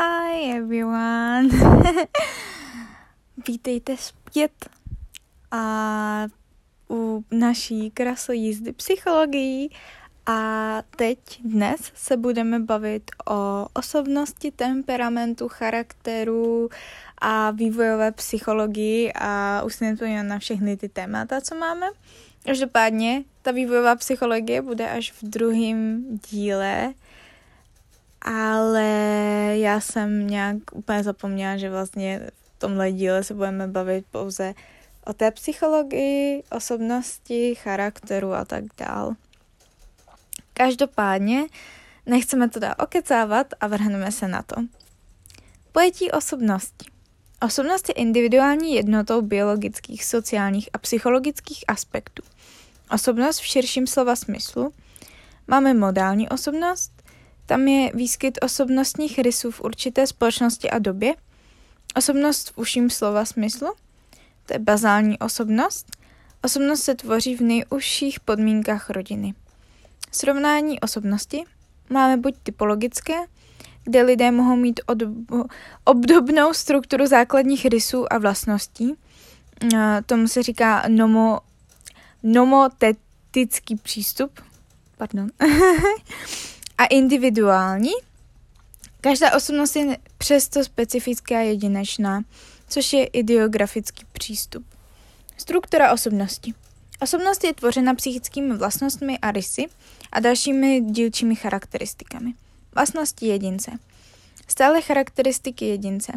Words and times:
Hi 0.00 0.56
everyone. 0.56 1.48
Vítejte 3.46 3.96
zpět 3.96 4.68
a 5.50 6.26
u 6.90 7.24
naší 7.30 7.90
krasojízdy 7.90 8.72
psychologii 8.72 9.70
a 10.26 10.82
teď 10.96 11.18
dnes 11.44 11.80
se 11.94 12.16
budeme 12.16 12.58
bavit 12.60 13.10
o 13.30 13.66
osobnosti, 13.72 14.50
temperamentu, 14.50 15.48
charakteru 15.48 16.68
a 17.18 17.50
vývojové 17.50 18.12
psychologii 18.12 19.12
a 19.14 19.62
už 19.62 19.74
si 19.74 19.96
na 20.22 20.38
všechny 20.38 20.76
ty 20.76 20.88
témata, 20.88 21.40
co 21.40 21.54
máme. 21.54 21.86
Každopádně 22.44 23.24
ta 23.42 23.50
vývojová 23.50 23.96
psychologie 23.96 24.62
bude 24.62 24.90
až 24.90 25.12
v 25.12 25.22
druhém 25.22 26.04
díle, 26.30 26.94
ale 28.22 28.84
já 29.54 29.80
jsem 29.80 30.26
nějak 30.26 30.56
úplně 30.72 31.02
zapomněla, 31.02 31.56
že 31.56 31.70
vlastně 31.70 32.30
v 32.56 32.58
tomhle 32.58 32.92
díle 32.92 33.24
se 33.24 33.34
budeme 33.34 33.66
bavit 33.66 34.04
pouze 34.10 34.54
o 35.04 35.12
té 35.12 35.30
psychologii, 35.30 36.42
osobnosti, 36.50 37.54
charakteru 37.54 38.32
a 38.34 38.44
tak 38.44 38.64
dál. 38.78 39.14
Každopádně 40.52 41.46
nechceme 42.06 42.48
to 42.48 42.60
dál 42.60 42.74
okecávat 42.78 43.46
a 43.60 43.66
vrhneme 43.66 44.12
se 44.12 44.28
na 44.28 44.42
to. 44.42 44.56
Pojetí 45.72 46.10
osobnosti. 46.10 46.90
Osobnost 47.42 47.88
je 47.88 47.94
individuální 47.94 48.74
jednotou 48.74 49.22
biologických, 49.22 50.04
sociálních 50.04 50.68
a 50.72 50.78
psychologických 50.78 51.64
aspektů. 51.68 52.22
Osobnost 52.94 53.38
v 53.38 53.46
širším 53.46 53.86
slova 53.86 54.16
smyslu. 54.16 54.72
Máme 55.48 55.74
modální 55.74 56.28
osobnost, 56.28 56.99
tam 57.50 57.68
je 57.68 57.90
výskyt 57.94 58.38
osobnostních 58.42 59.18
rysů 59.18 59.50
v 59.50 59.60
určité 59.60 60.06
společnosti 60.06 60.70
a 60.70 60.78
době. 60.78 61.14
Osobnost 61.96 62.50
v 62.50 62.58
užším 62.58 62.90
slova 62.90 63.24
smyslu, 63.24 63.72
to 64.46 64.52
je 64.52 64.58
bazální 64.58 65.18
osobnost. 65.18 65.86
Osobnost 66.44 66.82
se 66.82 66.94
tvoří 66.94 67.36
v 67.36 67.40
nejužších 67.40 68.20
podmínkách 68.20 68.90
rodiny. 68.90 69.34
Srovnání 70.12 70.80
osobnosti 70.80 71.44
máme 71.88 72.16
buď 72.16 72.34
typologické, 72.42 73.14
kde 73.84 74.02
lidé 74.02 74.30
mohou 74.30 74.56
mít 74.56 74.80
obdobnou 75.84 76.54
strukturu 76.54 77.06
základních 77.06 77.66
rysů 77.66 78.12
a 78.12 78.18
vlastností. 78.18 78.94
Tomu 80.06 80.28
se 80.28 80.42
říká 80.42 80.84
nomo, 80.88 81.40
nomotetický 82.22 83.76
přístup. 83.76 84.40
Pardon. 84.96 85.28
a 86.80 86.84
individuální. 86.84 87.90
Každá 89.00 89.36
osobnost 89.36 89.76
je 89.76 89.96
přesto 90.18 90.64
specifická 90.64 91.36
a 91.36 91.40
jedinečná, 91.40 92.22
což 92.68 92.92
je 92.92 93.06
ideografický 93.06 94.04
přístup. 94.12 94.64
Struktura 95.36 95.92
osobnosti. 95.92 96.54
Osobnost 97.02 97.44
je 97.44 97.54
tvořena 97.54 97.94
psychickými 97.94 98.56
vlastnostmi 98.56 99.18
a 99.18 99.30
rysy 99.30 99.66
a 100.12 100.20
dalšími 100.20 100.80
dílčími 100.80 101.36
charakteristikami. 101.36 102.32
Vlastnosti 102.74 103.26
jedince. 103.26 103.70
Stále 104.48 104.82
charakteristiky 104.82 105.64
jedince. 105.64 106.12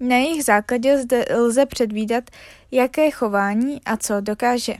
Na 0.00 0.16
jejich 0.16 0.44
základě 0.44 0.98
zde 0.98 1.24
lze 1.36 1.66
předvídat, 1.66 2.24
jaké 2.70 3.10
chování 3.10 3.80
a 3.84 3.96
co 3.96 4.20
dokáže. 4.20 4.74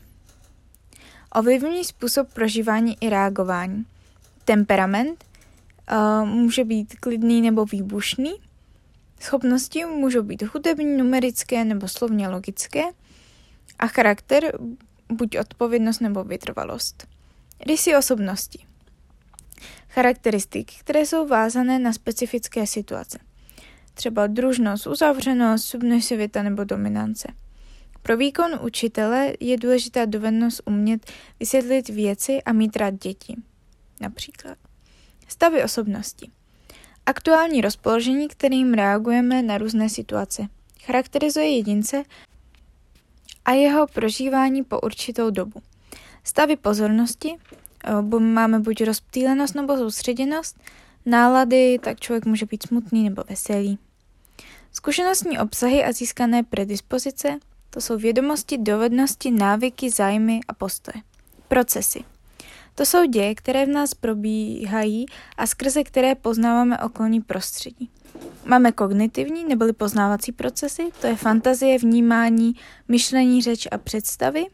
Ovlivní 1.34 1.84
způsob 1.84 2.33
prožívání 2.33 2.97
i 3.01 3.11
reagování. 3.11 3.86
Temperament 4.45 5.25
uh, 5.93 6.29
může 6.29 6.65
být 6.65 6.95
klidný 7.01 7.43
nebo 7.43 7.65
výbušný. 7.65 8.33
Schopnosti 9.21 9.85
můžou 9.85 10.23
být 10.23 10.43
hudební, 10.43 10.97
numerické 10.97 11.65
nebo 11.65 11.89
slovně 11.89 12.29
logické. 12.29 12.83
A 13.79 13.87
charakter 13.87 14.58
buď 15.08 15.39
odpovědnost 15.39 16.01
nebo 16.01 16.25
vytrvalost. 16.25 17.07
Rysy 17.67 17.97
osobnosti. 17.97 18.67
Charakteristiky, 19.89 20.75
které 20.81 21.07
jsou 21.07 21.27
vázané 21.27 21.79
na 21.79 21.92
specifické 21.92 22.67
situace. 22.67 23.19
Třeba 23.95 24.27
družnost, 24.27 24.86
uzavřenost, 24.86 25.64
submisivita 25.64 26.42
nebo 26.42 26.64
dominance. 26.64 27.29
Pro 28.02 28.17
výkon 28.17 28.51
učitele 28.63 29.33
je 29.41 29.57
důležitá 29.57 30.05
dovednost 30.05 30.63
umět 30.64 31.11
vysvětlit 31.41 31.89
věci 31.89 32.42
a 32.42 32.52
mít 32.52 32.77
rád 32.77 32.95
děti 32.95 33.36
například. 34.02 34.58
Stavy 35.29 35.64
osobnosti. 35.64 36.30
Aktuální 37.07 37.61
rozpoložení, 37.61 38.29
kterým 38.29 38.74
reagujeme 38.74 39.42
na 39.42 39.58
různé 39.58 39.89
situace. 39.89 40.48
Charakterizuje 40.85 41.57
jedince 41.57 42.02
a 43.45 43.52
jeho 43.52 43.86
prožívání 43.86 44.64
po 44.64 44.80
určitou 44.80 45.30
dobu. 45.30 45.63
Stavy 46.24 46.57
pozornosti, 46.57 47.36
bo 48.01 48.20
máme 48.20 48.61
buď 48.61 48.83
rozptýlenost 48.83 49.55
nebo 49.55 49.77
soustředěnost, 49.77 50.61
nálady, 51.07 51.79
tak 51.83 52.01
člověk 52.01 52.24
může 52.24 52.46
být 52.46 52.63
smutný 52.63 53.05
nebo 53.05 53.23
veselý. 53.29 53.79
Zkušenostní 54.73 55.39
obsahy 55.39 55.84
a 55.84 55.92
získané 55.92 56.42
predispozice, 56.42 57.39
to 57.70 57.80
jsou 57.80 57.98
vědomosti, 57.98 58.58
dovednosti, 58.58 59.30
návyky, 59.30 59.90
zájmy 59.90 60.40
a 60.48 60.55
postoje. 60.55 61.02
Procesy. 61.48 62.05
To 62.74 62.86
jsou 62.86 63.05
děje, 63.05 63.34
které 63.34 63.66
v 63.66 63.68
nás 63.68 63.94
probíhají 63.94 65.06
a 65.36 65.46
skrze 65.46 65.84
které 65.84 66.14
poznáváme 66.14 66.78
okolní 66.78 67.20
prostředí. 67.20 67.90
Máme 68.44 68.72
kognitivní 68.72 69.44
neboli 69.44 69.72
poznávací 69.72 70.33
procesy, 70.33 70.90
to 71.00 71.06
je 71.06 71.16
fantazie, 71.16 71.78
vnímání, 71.78 72.52
myšlení, 72.88 73.42
řeč 73.42 73.68
a 73.70 73.78
představy, 73.78 74.46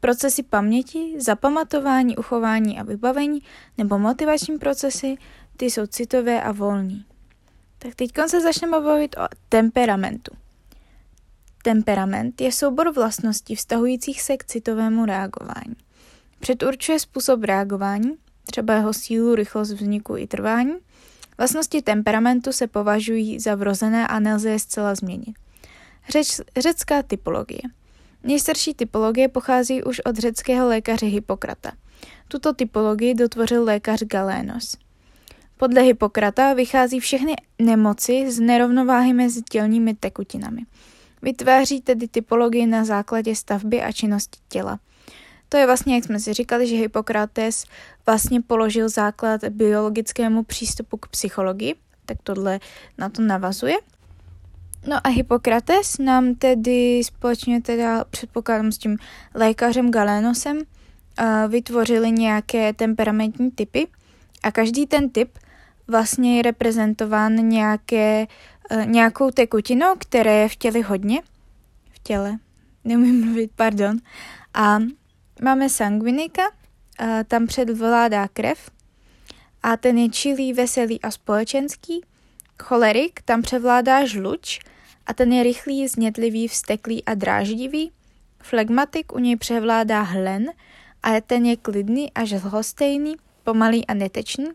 procesy 0.00 0.42
paměti, 0.42 1.14
zapamatování, 1.18 2.16
uchování 2.16 2.78
a 2.78 2.82
vybavení 2.82 3.42
nebo 3.78 3.98
motivační 3.98 4.58
procesy, 4.58 5.16
ty 5.56 5.70
jsou 5.70 5.86
citové 5.86 6.42
a 6.42 6.52
volní. 6.52 7.04
Tak 7.78 7.94
teď 7.94 8.10
se 8.26 8.40
začneme 8.40 8.80
bavit 8.80 9.16
o 9.16 9.28
temperamentu. 9.48 10.36
Temperament 11.62 12.40
je 12.40 12.52
soubor 12.52 12.92
vlastností 12.92 13.54
vztahujících 13.54 14.22
se 14.22 14.36
k 14.36 14.44
citovému 14.44 15.04
reagování. 15.04 15.85
Předurčuje 16.40 17.00
způsob 17.00 17.44
reagování, 17.44 18.14
třeba 18.44 18.74
jeho 18.74 18.92
sílu, 18.92 19.34
rychlost 19.34 19.72
vzniku 19.72 20.16
i 20.16 20.26
trvání. 20.26 20.74
Vlastnosti 21.38 21.82
temperamentu 21.82 22.52
se 22.52 22.66
považují 22.66 23.40
za 23.40 23.54
vrozené 23.54 24.08
a 24.08 24.18
nelze 24.20 24.50
je 24.50 24.58
zcela 24.58 24.94
změnit. 24.94 25.34
Řeč, 26.08 26.40
řecká 26.58 27.02
typologie. 27.02 27.60
Nejstarší 28.24 28.74
typologie 28.74 29.28
pochází 29.28 29.82
už 29.82 30.00
od 30.00 30.16
řeckého 30.16 30.68
lékaře 30.68 31.06
Hippokrata. 31.06 31.72
Tuto 32.28 32.52
typologii 32.52 33.14
dotvořil 33.14 33.64
lékař 33.64 34.02
Galénos. 34.02 34.76
Podle 35.56 35.82
Hippokrata 35.82 36.54
vychází 36.54 37.00
všechny 37.00 37.34
nemoci 37.58 38.30
z 38.32 38.40
nerovnováhy 38.40 39.12
mezi 39.12 39.42
tělními 39.42 39.94
tekutinami. 39.94 40.62
Vytváří 41.22 41.80
tedy 41.80 42.08
typologii 42.08 42.66
na 42.66 42.84
základě 42.84 43.36
stavby 43.36 43.82
a 43.82 43.92
činnosti 43.92 44.38
těla– 44.48 44.78
to 45.48 45.56
je 45.56 45.66
vlastně, 45.66 45.94
jak 45.94 46.04
jsme 46.04 46.20
si 46.20 46.32
říkali, 46.32 46.66
že 46.66 46.76
Hippokrates 46.76 47.64
vlastně 48.06 48.40
položil 48.40 48.88
základ 48.88 49.44
biologickému 49.44 50.42
přístupu 50.42 50.96
k 50.96 51.08
psychologii, 51.08 51.74
tak 52.06 52.18
tohle 52.22 52.60
na 52.98 53.08
to 53.08 53.22
navazuje. 53.22 53.76
No 54.88 54.96
a 55.04 55.08
Hippokrates 55.08 55.98
nám 55.98 56.34
tedy 56.34 57.04
společně 57.04 57.62
teda 57.62 58.04
předpokládám 58.04 58.72
s 58.72 58.78
tím 58.78 58.96
lékařem 59.34 59.90
Galénosem 59.90 60.58
vytvořili 61.48 62.10
nějaké 62.10 62.72
temperamentní 62.72 63.50
typy 63.50 63.86
a 64.42 64.52
každý 64.52 64.86
ten 64.86 65.10
typ 65.10 65.38
vlastně 65.88 66.36
je 66.36 66.42
reprezentován 66.42 67.48
nějaké, 67.48 68.26
uh, 68.70 68.86
nějakou 68.86 69.30
tekutinou, 69.30 69.94
které 69.98 70.34
je 70.34 70.48
v 70.48 70.56
těle 70.56 70.82
hodně. 70.82 71.22
V 71.90 71.98
těle, 71.98 72.38
neumím 72.84 73.24
mluvit, 73.24 73.50
pardon. 73.56 73.96
A 74.54 74.78
Máme 75.42 75.68
sangvinika, 75.68 76.42
tam 77.28 77.46
předvládá 77.46 78.28
krev 78.28 78.70
a 79.62 79.76
ten 79.76 79.98
je 79.98 80.08
čilý, 80.08 80.52
veselý 80.52 81.00
a 81.00 81.10
společenský. 81.10 82.04
Cholerik, 82.62 83.22
tam 83.22 83.42
převládá 83.42 84.04
žluč 84.04 84.60
a 85.06 85.14
ten 85.14 85.32
je 85.32 85.42
rychlý, 85.42 85.88
znětlivý, 85.88 86.48
vsteklý 86.48 87.04
a 87.04 87.14
dráždivý. 87.14 87.92
Flegmatik 88.42 89.12
u 89.12 89.18
něj 89.18 89.36
převládá 89.36 90.02
hlen 90.02 90.46
a 91.02 91.20
ten 91.20 91.46
je 91.46 91.56
klidný 91.56 92.12
až 92.12 92.32
lhostejný, 92.32 93.16
pomalý 93.44 93.86
a 93.86 93.94
netečný. 93.94 94.46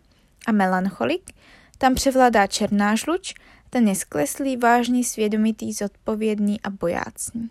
A 0.48 0.52
melancholik, 0.52 1.32
tam 1.78 1.96
převládá 1.96 2.48
černá 2.48 2.96
žluč, 2.96 3.34
ten 3.70 3.88
je 3.88 3.96
skleslý, 3.96 4.58
vážný, 4.58 5.04
svědomitý, 5.04 5.74
zodpovědný 5.74 6.62
a 6.62 6.70
bojácný. 6.70 7.50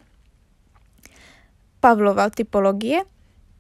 Pavlova 1.81 2.31
typologie– 2.31 3.01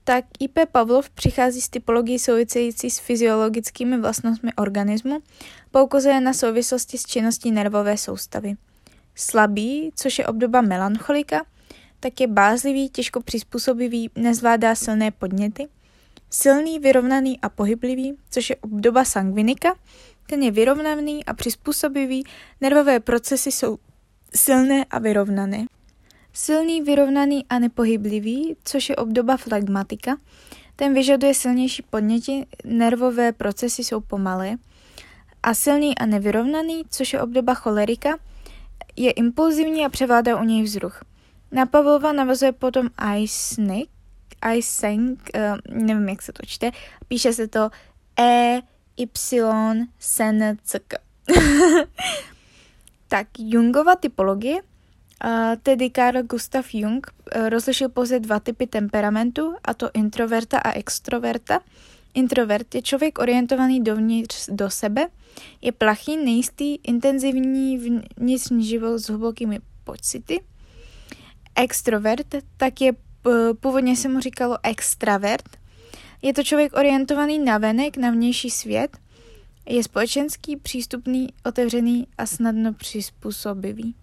tak 0.05 0.25
IP 0.38 0.58
Pavlov 0.73 1.11
přichází 1.11 1.61
s 1.61 1.69
typologií 1.69 2.19
související 2.19 2.91
s 2.91 2.99
fyziologickými 2.99 4.00
vlastnostmi 4.00 4.52
organismu, 4.56 5.23
poukazuje 5.70 6.20
na 6.20 6.32
souvislosti 6.32 6.99
s 6.99 7.05
činností 7.05 7.50
nervové 7.50 7.97
soustavy. 7.97 8.55
Slabý, 9.14 9.91
což 9.94 10.19
je 10.19 10.26
obdoba 10.26 10.61
melancholika, 10.61 11.44
tak 12.00 12.20
je 12.20 12.26
bázlivý, 12.26 12.88
těžko 12.88 13.23
přizpůsobivý, 13.23 14.11
nezvládá 14.17 14.75
silné 14.75 15.11
podněty. 15.11 15.69
Silný, 16.31 16.79
vyrovnaný 16.79 17.41
a 17.41 17.49
pohyblivý, 17.49 18.17
což 18.31 18.50
je 18.50 18.56
obdoba 18.56 19.05
sangvinika, 19.05 19.75
ten 20.26 20.43
je 20.43 20.50
vyrovnaný 20.50 21.25
a 21.25 21.35
přizpůsobivý, 21.35 22.25
nervové 22.61 23.00
procesy 23.00 23.53
jsou 23.53 23.79
silné 24.35 24.85
a 24.85 24.99
vyrovnané. 24.99 25.67
Silný, 26.32 26.82
vyrovnaný 26.82 27.44
a 27.49 27.59
nepohyblivý, 27.59 28.56
což 28.65 28.88
je 28.88 28.97
obdoba 28.97 29.37
flagmatika, 29.37 30.17
ten 30.77 30.94
vyžaduje 30.94 31.35
silnější 31.35 31.82
podněti, 31.82 32.47
nervové 32.65 33.32
procesy 33.32 33.85
jsou 33.85 34.00
pomalé. 34.00 34.56
A 35.43 35.55
silný 35.55 35.99
a 35.99 36.06
nevyrovnaný, 36.06 36.82
což 36.91 37.12
je 37.12 37.23
obdoba 37.23 37.55
cholerika, 37.55 38.19
je 38.97 39.11
impulzivní 39.11 39.85
a 39.85 39.88
převládá 39.88 40.41
u 40.41 40.44
něj 40.44 40.62
vzruch. 40.62 41.05
Na 41.53 41.67
Pavlova 41.67 42.12
navazuje 42.12 42.53
potom 42.53 42.88
Eisnick, 43.12 43.91
Eiseng, 44.43 45.31
uh, 45.35 45.41
nevím, 45.85 46.09
jak 46.09 46.23
se 46.23 46.32
to 46.32 46.43
čte, 46.47 46.71
píše 47.09 47.32
se 47.32 47.49
to 47.49 47.71
E, 48.21 48.62
Y, 48.97 49.87
Sen, 49.99 50.56
C, 50.65 50.79
K. 50.79 50.97
tak, 53.09 53.27
Jungova 53.38 53.97
typologie, 53.97 54.61
tedy 55.62 55.90
Carl 55.90 56.22
Gustav 56.22 56.75
Jung, 56.75 57.06
uh, 57.06 57.49
rozlišil 57.49 57.88
pouze 57.88 58.20
dva 58.20 58.40
typy 58.40 58.67
temperamentu, 58.67 59.55
a 59.64 59.75
to 59.75 59.90
introverta 59.94 60.58
a 60.58 60.72
extroverta. 60.72 61.61
Introvert 62.14 62.75
je 62.75 62.82
člověk 62.82 63.19
orientovaný 63.19 63.84
dovnitř 63.84 64.49
do 64.52 64.70
sebe, 64.70 65.08
je 65.61 65.72
plachý, 65.72 66.17
nejistý, 66.17 66.75
intenzivní 66.75 67.78
vnitřní 68.17 68.64
život 68.64 68.99
s 68.99 69.08
hlubokými 69.08 69.61
pocity. 69.84 70.40
Extrovert, 71.55 72.34
tak 72.56 72.81
je 72.81 72.93
původně 73.61 73.96
se 73.96 74.08
mu 74.08 74.20
říkalo 74.20 74.58
extravert. 74.62 75.56
Je 76.22 76.34
to 76.34 76.44
člověk 76.44 76.76
orientovaný 76.76 77.38
na 77.38 77.58
venek, 77.58 77.96
na 77.96 78.11
vnější 78.11 78.50
svět. 78.50 78.96
Je 79.67 79.82
společenský, 79.84 80.56
přístupný, 80.56 81.28
otevřený 81.44 82.06
a 82.19 82.26
snadno 82.26 82.72
přizpůsobivý. 82.75 83.94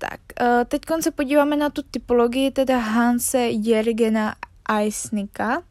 Tak, 0.00 0.20
e, 0.40 0.64
teď 0.64 0.82
se 1.00 1.10
podíváme 1.10 1.56
na 1.56 1.70
tu 1.70 1.82
typologii 1.90 2.50
teda 2.50 2.78
Hanse 2.78 3.38
Jergena 3.38 4.34
Eisnika. 4.78 5.62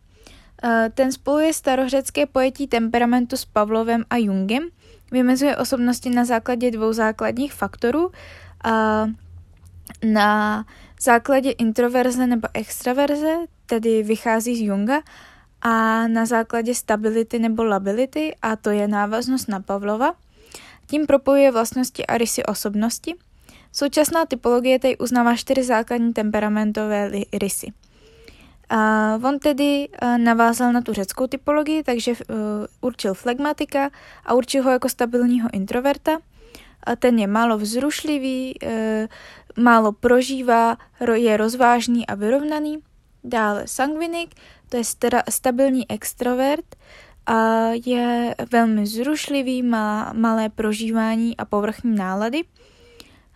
E, 0.64 0.90
ten 0.94 1.12
spojuje 1.12 1.54
starořecké 1.54 2.26
pojetí 2.26 2.68
temperamentu 2.68 3.38
s 3.38 3.46
Pavlovem 3.46 4.06
a 4.10 4.18
Jungem, 4.18 4.64
vymezuje 5.12 5.58
osobnosti 5.58 6.10
na 6.10 6.26
základě 6.26 6.72
dvou 6.72 6.94
základních 6.94 7.54
faktorů. 7.54 8.12
Na 10.04 10.66
základě 11.02 11.52
introverze 11.52 12.28
nebo 12.28 12.48
extraverze, 12.54 13.36
tedy 13.66 14.04
vychází 14.04 14.56
z 14.56 14.62
Junga, 14.62 15.02
a 15.62 16.08
na 16.08 16.26
základě 16.26 16.76
stability 16.76 17.40
nebo 17.40 17.64
lability, 17.64 18.36
a 18.42 18.56
to 18.56 18.70
je 18.70 18.88
návaznost 18.88 19.48
na 19.48 19.60
Pavlova. 19.60 20.14
Tím 20.88 21.06
propojuje 21.06 21.52
vlastnosti 21.52 22.06
a 22.06 22.18
rysy 22.18 22.44
osobnosti. 22.44 23.16
Současná 23.72 24.26
typologie 24.26 24.80
tady 24.80 24.98
uznává 24.98 25.36
čtyři 25.36 25.64
základní 25.64 26.14
temperamentové 26.14 27.12
rysy. 27.34 27.68
Uh, 28.72 29.26
on 29.26 29.40
tedy 29.40 29.88
uh, 29.90 30.18
navázal 30.18 30.74
na 30.74 30.82
tu 30.82 30.94
řeckou 30.94 31.28
typologii, 31.28 31.84
takže 31.84 32.12
uh, 32.12 32.18
určil 32.82 33.14
flegmatika 33.14 33.90
a 34.26 34.34
určil 34.34 34.64
ho 34.64 34.72
jako 34.72 34.90
stabilního 34.90 35.50
introverta. 35.54 36.18
A 36.84 36.96
ten 36.96 37.20
je 37.20 37.28
málo 37.28 37.58
vzrušlivý, 37.58 38.56
uh, 38.64 38.74
málo 39.64 39.92
prožívá, 39.92 40.78
je 41.14 41.38
rozvážný 41.38 42.08
a 42.08 42.16
vyrovnaný. 42.16 42.78
Dále 43.24 43.68
sangvinik, 43.68 44.36
to 44.70 44.78
je 44.78 44.84
stabilní 45.30 45.92
extrovert 45.92 46.76
a 47.26 47.68
je 47.86 48.36
velmi 48.52 48.88
zrušlivý, 48.88 49.64
má 49.64 50.14
malé 50.14 50.50
prožívání 50.50 51.38
a 51.38 51.46
povrchní 51.46 51.96
nálady. 51.96 52.44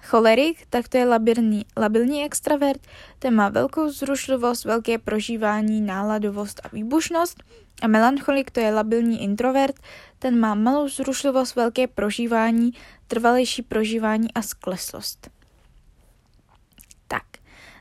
Cholerik, 0.04 0.66
tak 0.70 0.88
to 0.88 0.98
je 0.98 1.06
labilní, 1.06 1.66
labilní 1.78 2.26
extravert, 2.26 2.82
ten 3.20 3.36
má 3.36 3.50
velkou 3.50 3.90
zrušlivost, 3.90 4.66
velké 4.66 4.98
prožívání, 4.98 5.82
náladovost 5.82 6.62
a 6.64 6.68
výbušnost. 6.68 7.44
A 7.82 7.88
melancholik, 7.88 8.52
to 8.52 8.60
je 8.60 8.74
labilní 8.74 9.24
introvert, 9.24 9.76
ten 10.20 10.40
má 10.40 10.56
malou 10.56 10.88
zrušlivost, 10.88 11.56
velké 11.56 11.88
prožívání, 11.88 12.72
trvalejší 13.08 13.62
prožívání 13.62 14.34
a 14.34 14.42
skleslost. 14.42 15.30
Tak, 17.08 17.24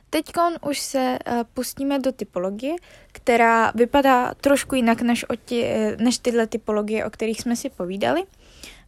teď 0.09 0.25
už 0.67 0.79
se 0.79 1.19
uh, 1.27 1.43
pustíme 1.53 1.99
do 1.99 2.11
typologie, 2.11 2.75
která 3.11 3.71
vypadá 3.75 4.33
trošku 4.33 4.75
jinak 4.75 5.01
než, 5.01 5.25
tě, 5.45 5.65
eh, 5.65 6.03
než 6.03 6.17
tyhle 6.17 6.47
typologie, 6.47 7.05
o 7.05 7.09
kterých 7.09 7.41
jsme 7.41 7.55
si 7.55 7.69
povídali. 7.69 8.23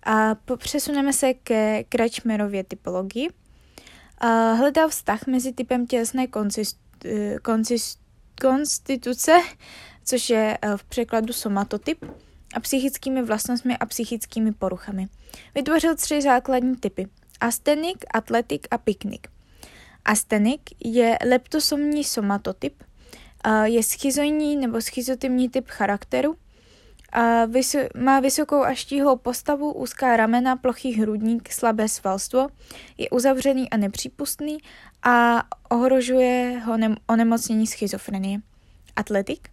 A 0.06 0.36
přesuneme 0.58 1.14
se 1.14 1.34
ke 1.34 1.84
Kretschmerově 1.84 2.64
typologii. 2.64 3.30
Hledal 4.58 4.90
vztah 4.90 5.28
mezi 5.28 5.54
typem 5.54 5.88
tělesné 5.88 6.28
konsist, 6.28 6.80
eh, 7.06 7.40
konsist, 7.40 8.00
konstituce, 8.42 9.42
což 10.06 10.30
je 10.30 10.58
v 10.76 10.84
překladu 10.84 11.34
somatotyp, 11.34 12.06
a 12.56 12.60
psychickými 12.60 13.24
vlastnostmi 13.24 13.78
a 13.78 13.86
psychickými 13.86 14.52
poruchami. 14.52 15.08
Vytvořil 15.56 15.96
tři 15.96 16.22
základní 16.22 16.76
typy. 16.76 17.08
Astenik, 17.40 18.06
atletik 18.14 18.68
a 18.72 18.78
piknik. 18.78 19.28
Astenik 20.06 20.62
je 20.86 21.18
leptosomní 21.26 22.04
somatotyp, 22.04 22.84
je 23.64 23.84
schizoidní 23.84 24.56
nebo 24.56 24.82
schizotypní 24.82 25.50
typ 25.50 25.68
charakteru, 25.68 26.36
a 27.12 27.46
vys- 27.46 27.90
má 27.96 28.20
vysokou 28.20 28.64
a 28.64 28.74
štíhlou 28.74 29.16
postavu, 29.16 29.72
úzká 29.72 30.18
ramena, 30.18 30.56
plochý 30.56 30.94
hrudník, 30.94 31.52
slabé 31.52 31.90
svalstvo, 31.90 32.48
je 32.98 33.10
uzavřený 33.10 33.70
a 33.70 33.78
nepřípustný 33.78 34.58
a 35.04 35.44
ohrožuje 35.70 36.62
ho 36.66 36.78
ne- 36.78 36.96
onemocnění 37.08 37.68
schizofrenie. 37.68 38.42
Atletik, 38.96 39.50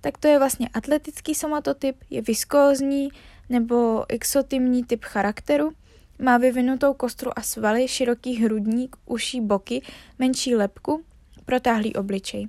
tak 0.00 0.18
to 0.18 0.28
je 0.28 0.38
vlastně 0.38 0.68
atletický 0.74 1.34
somatotyp, 1.34 1.96
je 2.10 2.22
viskózní 2.22 3.08
nebo 3.48 4.04
exotimní 4.08 4.84
typ 4.84 5.04
charakteru, 5.04 5.72
má 6.18 6.38
vyvinutou 6.38 6.94
kostru 6.94 7.38
a 7.38 7.42
svaly, 7.42 7.88
široký 7.88 8.36
hrudník, 8.36 8.96
uší 9.06 9.40
boky, 9.40 9.82
menší 10.18 10.54
lepku, 10.56 11.04
protáhlý 11.44 11.94
obličej. 11.94 12.48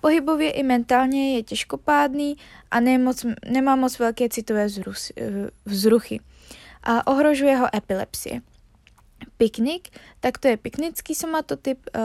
Pohybově 0.00 0.50
i 0.50 0.62
mentálně 0.62 1.36
je 1.36 1.42
těžkopádný 1.42 2.36
a 2.70 2.80
moc, 2.80 3.26
nemá 3.50 3.76
moc 3.76 3.98
velké 3.98 4.28
citové 4.28 4.66
vzrus, 4.66 5.12
vzruchy 5.64 6.20
a 6.82 7.06
ohrožuje 7.06 7.56
ho 7.56 7.76
epilepsie. 7.76 8.40
Piknik, 9.36 9.88
tak 10.20 10.38
to 10.38 10.48
je 10.48 10.56
piknický 10.56 11.14
somatotyp, 11.14 11.78
uh, 11.96 12.02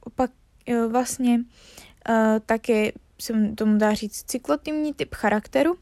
opak, 0.00 0.30
uh, 0.68 0.92
vlastně 0.92 1.38
uh, 2.08 2.38
také 2.46 2.92
se 3.20 3.32
tomu 3.54 3.78
dá 3.78 3.94
říct 3.94 4.22
cyklotymní 4.26 4.94
typ 4.94 5.14
charakteru, 5.14 5.78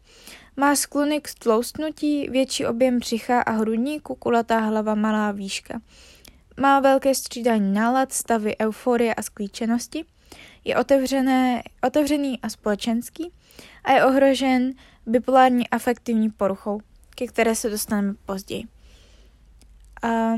má 0.57 0.77
sklony 0.77 1.21
k 1.21 1.35
tloustnutí, 1.35 2.29
větší 2.29 2.67
objem 2.67 2.99
břicha 2.99 3.41
a 3.41 3.51
hrudníku, 3.51 4.15
kulatá 4.15 4.59
hlava, 4.59 4.95
malá 4.95 5.33
výška. 5.33 5.81
Má 6.61 6.81
velké 6.81 7.15
střídání 7.15 7.73
nálad, 7.73 8.13
stavy 8.13 8.57
euforie 8.59 9.15
a 9.15 9.23
sklíčenosti. 9.23 10.05
Je 10.65 10.77
otevřené, 10.77 11.63
otevřený 11.87 12.41
a 12.43 12.49
společenský 12.49 13.33
a 13.85 13.93
je 13.93 14.05
ohrožen 14.05 14.73
bipolární 15.07 15.69
afektivní 15.69 16.31
poruchou, 16.31 16.81
ke 17.15 17.27
které 17.27 17.55
se 17.55 17.71
dostaneme 17.71 18.15
později. 18.27 18.65
A 20.03 20.35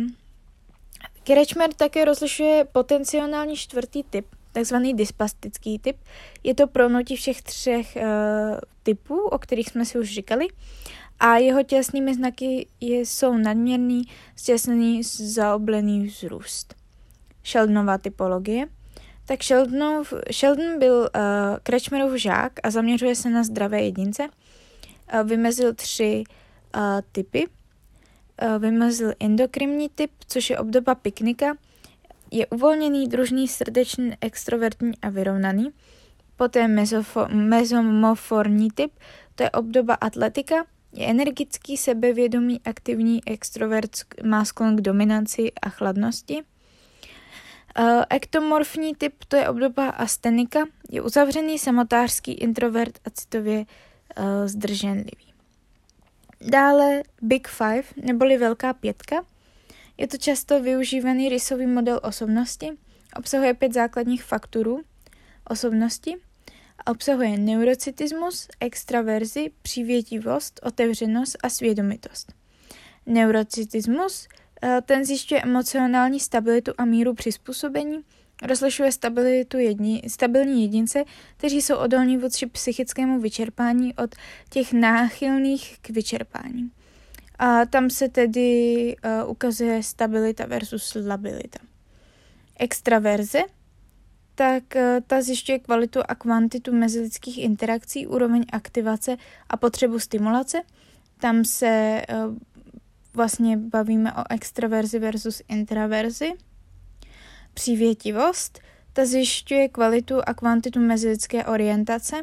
Kirchmer 1.22 1.72
také 1.74 2.04
rozlišuje 2.04 2.64
potenciální 2.72 3.56
čtvrtý 3.56 4.02
typ, 4.02 4.26
takzvaný 4.52 4.94
dysplastický 4.94 5.78
typ. 5.78 5.96
Je 6.42 6.54
to 6.54 6.66
promnutí 6.66 7.16
všech 7.16 7.42
třech 7.42 7.96
uh, 7.96 8.02
typů, 8.82 9.28
o 9.28 9.38
kterých 9.38 9.68
jsme 9.68 9.84
si 9.84 9.98
už 9.98 10.10
říkali. 10.14 10.48
A 11.20 11.36
jeho 11.36 11.62
těsnými 11.62 12.14
znaky 12.14 12.68
je, 12.80 13.00
jsou 13.00 13.36
nadměrný, 13.36 14.02
stěsnený, 14.36 15.02
zaoblený 15.02 16.06
vzrůst. 16.06 16.74
Sheldonova 17.44 17.98
typologie. 17.98 18.66
Tak 19.26 19.42
Sheldonov, 19.42 20.12
Sheldon 20.32 20.78
byl 20.78 20.94
uh, 20.94 21.08
Kretschmerův 21.62 22.14
žák 22.14 22.52
a 22.62 22.70
zaměřuje 22.70 23.14
se 23.14 23.30
na 23.30 23.44
zdravé 23.44 23.82
jedince. 23.82 24.28
Uh, 25.14 25.28
vymezil 25.28 25.74
tři 25.74 26.24
uh, 26.76 26.82
typy. 27.12 27.46
Uh, 27.46 28.58
vymezil 28.58 29.12
endokrinní 29.20 29.88
typ, 29.88 30.10
což 30.28 30.50
je 30.50 30.58
obdoba 30.58 30.94
piknika, 30.94 31.56
je 32.30 32.46
uvolněný, 32.46 33.08
družný, 33.08 33.48
srdečný, 33.48 34.12
extrovertní 34.20 34.92
a 35.02 35.10
vyrovnaný. 35.10 35.70
poté 36.36 36.68
mezomoforní 37.28 38.70
typ, 38.70 38.92
to 39.34 39.42
je 39.42 39.50
obdoba 39.50 39.94
atletika, 39.94 40.64
je 40.92 41.06
energický, 41.06 41.76
sebevědomý, 41.76 42.60
aktivní 42.64 43.20
extrovert, 43.26 43.90
má 44.24 44.44
sklon 44.44 44.76
k 44.76 44.80
dominanci 44.80 45.52
a 45.62 45.68
chladnosti. 45.68 46.42
Uh, 47.78 48.02
ektomorfní 48.10 48.94
typ, 48.94 49.24
to 49.28 49.36
je 49.36 49.48
obdoba 49.48 49.88
astenika, 49.88 50.60
je 50.90 51.02
uzavřený 51.02 51.58
samotářský 51.58 52.32
introvert 52.32 52.98
a 53.04 53.10
citově 53.10 53.58
uh, 53.58 53.64
zdrženlivý. 54.46 55.32
Dále 56.40 57.02
Big 57.22 57.48
Five, 57.48 57.82
neboli 57.96 58.36
Velká 58.36 58.72
pětka. 58.72 59.24
Je 59.98 60.08
to 60.08 60.16
často 60.16 60.62
využívaný 60.62 61.28
rysový 61.28 61.66
model 61.66 62.00
osobnosti. 62.02 62.70
Obsahuje 63.16 63.54
pět 63.54 63.74
základních 63.74 64.24
faktorů 64.24 64.80
osobnosti. 65.48 66.16
Obsahuje 66.86 67.38
neurocitismus, 67.38 68.48
extraverzi, 68.60 69.50
přívětivost, 69.62 70.60
otevřenost 70.62 71.36
a 71.42 71.48
svědomitost. 71.48 72.32
Neurocitismus 73.06 74.28
eh, 74.28 74.41
ten 74.84 75.04
zjišťuje 75.04 75.42
emocionální 75.42 76.20
stabilitu 76.20 76.72
a 76.78 76.84
míru 76.84 77.14
přizpůsobení, 77.14 78.00
rozlišuje 78.42 78.92
stabilitu 78.92 79.58
jedni, 79.58 80.02
stabilní 80.08 80.62
jedince, 80.62 81.04
kteří 81.36 81.62
jsou 81.62 81.76
odolní 81.76 82.18
vůči 82.18 82.46
psychickému 82.46 83.20
vyčerpání 83.20 83.94
od 83.94 84.14
těch 84.50 84.72
náchylných 84.72 85.78
k 85.82 85.90
vyčerpání. 85.90 86.70
A 87.38 87.66
tam 87.66 87.90
se 87.90 88.08
tedy 88.08 88.96
uh, 89.24 89.30
ukazuje 89.30 89.82
stabilita 89.82 90.46
versus 90.46 90.96
labilita. 91.06 91.58
Extraverze, 92.58 93.40
tak 94.34 94.62
uh, 94.76 94.82
ta 95.06 95.22
zjišťuje 95.22 95.58
kvalitu 95.58 96.00
a 96.08 96.14
kvantitu 96.14 96.72
mezilidských 96.72 97.38
interakcí, 97.38 98.06
úroveň 98.06 98.44
aktivace 98.52 99.16
a 99.48 99.56
potřebu 99.56 99.98
stimulace. 99.98 100.62
Tam 101.18 101.44
se 101.44 102.02
uh, 102.26 102.36
vlastně 103.14 103.56
bavíme 103.56 104.12
o 104.12 104.22
extraverzi 104.30 104.98
versus 104.98 105.42
intraverzi. 105.48 106.32
Přívětivost, 107.54 108.60
ta 108.92 109.06
zjišťuje 109.06 109.68
kvalitu 109.68 110.20
a 110.26 110.34
kvantitu 110.34 110.80
mezilidské 110.80 111.44
orientace, 111.44 112.16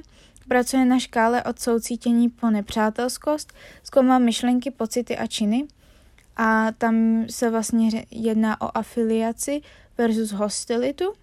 pracuje 0.48 0.86
na 0.86 1.00
škále 1.00 1.44
od 1.44 1.60
soucítění 1.60 2.30
po 2.30 2.50
nepřátelskost, 2.50 3.54
zkoumá 3.84 4.20
myšlenky, 4.20 4.72
pocity 4.72 5.18
a 5.18 5.28
činy 5.28 5.68
a 6.42 6.72
tam 6.72 7.26
se 7.30 7.50
vlastně 7.50 8.06
jedná 8.12 8.62
o 8.62 8.78
afiliaci 8.78 9.62
versus 9.98 10.32
hostilitu. 10.32 11.14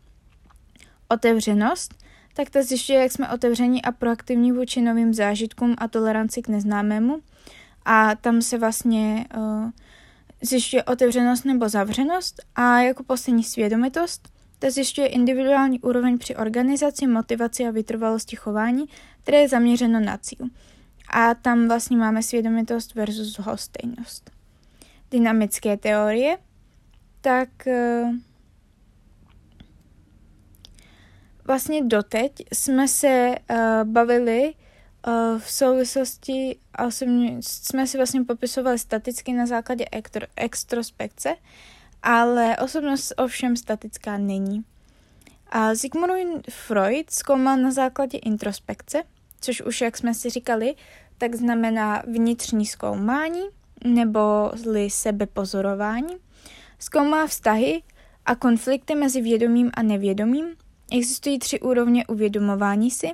Otevřenost, 1.09 1.95
tak 2.35 2.51
to 2.51 2.63
zjišťuje, 2.63 2.99
jak 2.99 3.13
jsme 3.13 3.29
otevření 3.29 3.83
a 3.83 3.93
proaktivní 3.93 4.53
vůči 4.53 4.81
novým 4.81 5.15
zážitkům 5.15 5.75
a 5.79 5.89
toleranci 5.89 6.43
k 6.43 6.49
neznámému. 6.49 7.21
A 7.89 8.15
tam 8.15 8.43
se 8.43 8.59
vlastně 8.59 9.27
uh, 9.37 9.71
zjišťuje 10.43 10.85
otevřenost 10.85 11.45
nebo 11.45 11.69
zavřenost 11.69 12.43
a 12.55 12.81
jako 12.81 13.05
poslední 13.05 13.45
svědomitost, 13.45 14.29
to 14.59 14.71
zjišťuje 14.71 15.07
individuální 15.07 15.81
úroveň 15.81 16.19
při 16.19 16.37
organizaci, 16.37 17.07
motivaci 17.07 17.67
a 17.67 17.71
vytrvalosti 17.71 18.37
chování, 18.37 18.87
které 19.23 19.39
je 19.39 19.49
zaměřeno 19.49 20.01
na 20.01 20.19
cíl. 20.19 20.47
A 21.11 21.35
tam 21.35 21.69
vlastně 21.69 21.97
máme 21.97 22.23
svědomitost 22.23 22.95
versus 22.95 23.39
hostejnost. 23.39 24.31
Dynamické 25.11 25.77
teorie, 25.77 26.39
tak 27.21 27.49
uh, 27.67 28.15
vlastně 31.45 31.85
doteď 31.85 32.33
jsme 32.53 32.89
se 32.89 33.35
uh, 33.51 33.57
bavili 33.85 34.55
v 35.39 35.51
souvislosti, 35.51 36.57
osobně 36.87 37.37
jsme 37.41 37.87
si 37.87 37.97
vlastně 37.97 38.25
popisovali 38.25 38.79
staticky 38.79 39.33
na 39.33 39.47
základě 39.47 39.85
extrospekce, 40.37 41.35
ale 42.03 42.57
osobnost 42.57 43.13
ovšem 43.17 43.57
statická 43.57 44.19
není. 44.19 44.65
A 45.49 45.75
Sigmund 45.75 46.51
Freud 46.51 47.11
zkoumal 47.11 47.57
na 47.57 47.71
základě 47.71 48.19
introspekce, 48.19 49.03
což 49.41 49.63
už, 49.63 49.81
jak 49.81 49.97
jsme 49.97 50.15
si 50.15 50.31
říkali, 50.31 50.75
tak 51.19 51.35
znamená 51.35 52.03
vnitřní 52.07 52.67
zkoumání 52.67 53.43
nebo 53.85 54.51
zli 54.55 54.91
sebepozorování. 54.91 56.17
Zkoumá 56.79 57.27
vztahy 57.27 57.83
a 58.27 58.35
konflikty 58.35 58.95
mezi 58.95 59.21
vědomím 59.21 59.71
a 59.75 59.83
nevědomím. 59.83 60.47
Existují 60.93 61.39
tři 61.39 61.61
úrovně 61.61 62.07
uvědomování 62.07 62.91
si. 62.91 63.11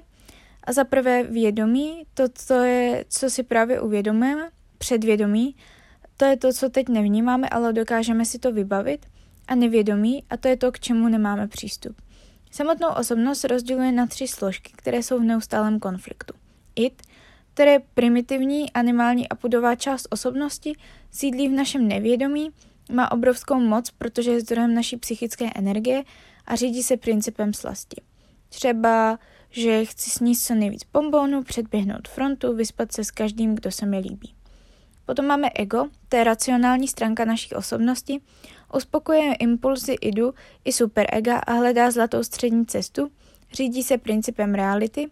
A 0.64 0.73
za 0.73 0.85
prvé 0.85 1.23
vědomí, 1.23 2.07
to, 2.14 2.25
to 2.47 2.54
je, 2.54 3.04
co 3.09 3.31
si 3.31 3.42
právě 3.42 3.81
uvědomujeme, 3.81 4.50
předvědomí, 4.78 5.57
to 6.16 6.25
je 6.25 6.37
to, 6.37 6.52
co 6.52 6.69
teď 6.69 6.88
nevnímáme, 6.88 7.49
ale 7.49 7.73
dokážeme 7.73 8.25
si 8.25 8.38
to 8.38 8.52
vybavit, 8.52 9.07
a 9.49 9.54
nevědomí, 9.54 10.25
a 10.31 10.37
to 10.37 10.49
je 10.49 10.57
to, 10.57 10.73
k 10.73 10.81
čemu 10.81 11.09
nemáme 11.09 11.49
přístup. 11.49 11.97
Samotnou 12.50 12.88
osobnost 12.88 13.45
rozděluje 13.45 13.92
na 13.92 14.07
tři 14.07 14.28
složky, 14.28 14.73
které 14.76 15.02
jsou 15.02 15.19
v 15.19 15.25
neustálém 15.25 15.81
konfliktu. 15.81 16.35
It, 16.76 17.02
které 17.54 17.73
je 17.73 17.81
primitivní, 17.95 18.73
animální 18.73 19.28
a 19.28 19.35
pudová 19.35 19.75
část 19.75 20.07
osobnosti, 20.11 20.73
sídlí 21.11 21.49
v 21.49 21.52
našem 21.52 21.88
nevědomí, 21.88 22.50
má 22.92 23.12
obrovskou 23.12 23.61
moc, 23.61 23.90
protože 23.90 24.31
je 24.31 24.40
zdrojem 24.40 24.75
naší 24.75 24.97
psychické 24.97 25.50
energie 25.54 26.02
a 26.47 26.57
řídí 26.57 26.83
se 26.83 26.97
principem 26.97 27.54
slasti. 27.54 28.02
Třeba, 28.52 29.18
že 29.50 29.85
chci 29.85 30.11
sníst 30.11 30.47
co 30.47 30.54
nejvíc 30.54 30.82
bombónů, 30.92 31.42
předběhnout 31.42 32.09
frontu, 32.09 32.56
vyspat 32.56 32.92
se 32.92 33.04
s 33.04 33.11
každým, 33.11 33.54
kdo 33.54 33.71
se 33.71 33.87
mi 33.87 33.99
líbí. 33.99 34.35
Potom 35.06 35.26
máme 35.26 35.49
ego, 35.54 35.88
to 36.09 36.16
je 36.16 36.25
racionální 36.25 36.88
stránka 36.88 37.25
naší 37.25 37.54
osobnosti, 37.54 38.21
uspokojuje 38.75 39.35
impulzy 39.35 39.92
idu 39.92 40.35
i 40.64 40.73
superega 40.73 41.38
a 41.38 41.52
hledá 41.52 41.90
zlatou 41.90 42.23
střední 42.23 42.66
cestu, 42.66 43.11
řídí 43.52 43.82
se 43.82 43.99
principem 43.99 44.54
reality. 44.54 45.11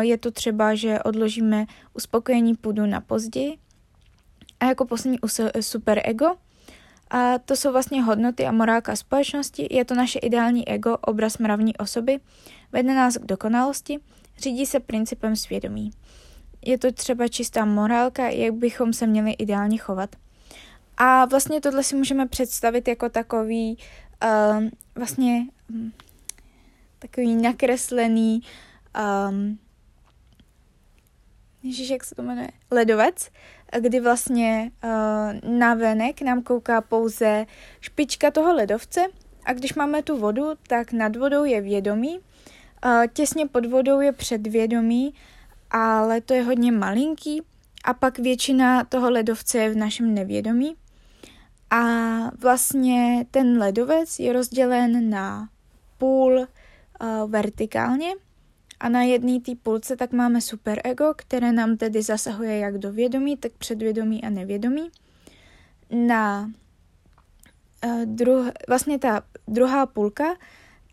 Je 0.00 0.18
to 0.18 0.30
třeba, 0.30 0.74
že 0.74 1.02
odložíme 1.02 1.66
uspokojení 1.94 2.54
půdu 2.54 2.86
na 2.86 3.00
později. 3.00 3.58
A 4.60 4.64
jako 4.64 4.84
poslední 4.86 5.18
superego, 5.60 6.36
a 7.14 7.38
to 7.38 7.56
jsou 7.56 7.72
vlastně 7.72 8.02
hodnoty 8.02 8.46
a 8.46 8.52
morálka 8.52 8.96
společnosti, 8.96 9.68
je 9.70 9.84
to 9.84 9.94
naše 9.94 10.18
ideální 10.18 10.68
ego, 10.68 10.96
obraz 10.96 11.38
mravní 11.38 11.76
osoby, 11.76 12.20
vede 12.72 12.94
nás 12.94 13.16
k 13.16 13.26
dokonalosti, 13.26 13.98
řídí 14.38 14.66
se 14.66 14.80
principem 14.80 15.36
svědomí 15.36 15.90
je 16.64 16.78
to 16.78 16.92
třeba 16.92 17.28
čistá 17.28 17.64
morálka, 17.64 18.28
jak 18.28 18.54
bychom 18.54 18.92
se 18.92 19.06
měli 19.06 19.32
ideálně 19.32 19.78
chovat. 19.78 20.16
A 20.96 21.24
vlastně 21.24 21.60
tohle 21.60 21.82
si 21.84 21.96
můžeme 21.96 22.26
představit 22.26 22.88
jako 22.88 23.08
takový 23.08 23.78
uh, 24.24 24.64
vlastně 24.94 25.46
um, 25.70 25.92
takový 26.98 27.34
nakreslený 27.34 28.42
um, 29.30 29.58
Ježiš, 31.62 31.90
jak 31.90 32.04
se 32.04 32.14
to 32.14 32.22
jmenuje? 32.22 32.48
Ledovec, 32.70 33.30
kdy 33.80 34.00
vlastně 34.00 34.70
uh, 34.84 35.50
na 35.50 35.74
venek 35.74 36.22
nám 36.22 36.42
kouká 36.42 36.80
pouze 36.80 37.46
špička 37.80 38.30
toho 38.30 38.54
ledovce. 38.54 39.00
A 39.44 39.52
když 39.52 39.74
máme 39.74 40.02
tu 40.02 40.18
vodu, 40.18 40.52
tak 40.68 40.92
nad 40.92 41.16
vodou 41.16 41.44
je 41.44 41.60
vědomí, 41.60 42.18
uh, 42.18 43.04
těsně 43.12 43.46
pod 43.46 43.66
vodou 43.66 44.00
je 44.00 44.12
předvědomí 44.12 45.14
ale 45.74 46.20
to 46.20 46.34
je 46.34 46.42
hodně 46.42 46.72
malinký. 46.72 47.42
A 47.84 47.94
pak 47.94 48.18
většina 48.18 48.84
toho 48.84 49.10
ledovce 49.10 49.58
je 49.58 49.70
v 49.70 49.76
našem 49.76 50.14
nevědomí. 50.14 50.76
A 51.70 51.82
vlastně 52.40 53.26
ten 53.30 53.58
ledovec 53.58 54.18
je 54.18 54.32
rozdělen 54.32 55.10
na 55.10 55.48
půl 55.98 56.38
uh, 56.38 57.30
vertikálně 57.30 58.12
a 58.80 58.88
na 58.88 59.02
jedné 59.02 59.40
té 59.40 59.52
půlce 59.62 59.96
tak 59.96 60.12
máme 60.12 60.40
superego, 60.40 61.14
které 61.16 61.52
nám 61.52 61.76
tedy 61.76 62.02
zasahuje 62.02 62.58
jak 62.58 62.78
do 62.78 62.92
vědomí, 62.92 63.36
tak 63.36 63.52
předvědomí 63.52 64.24
a 64.24 64.30
nevědomí. 64.30 64.90
Na 65.90 66.50
uh, 67.84 68.04
druh, 68.04 68.46
vlastně 68.68 68.98
ta 68.98 69.22
druhá 69.48 69.86
půlka 69.86 70.24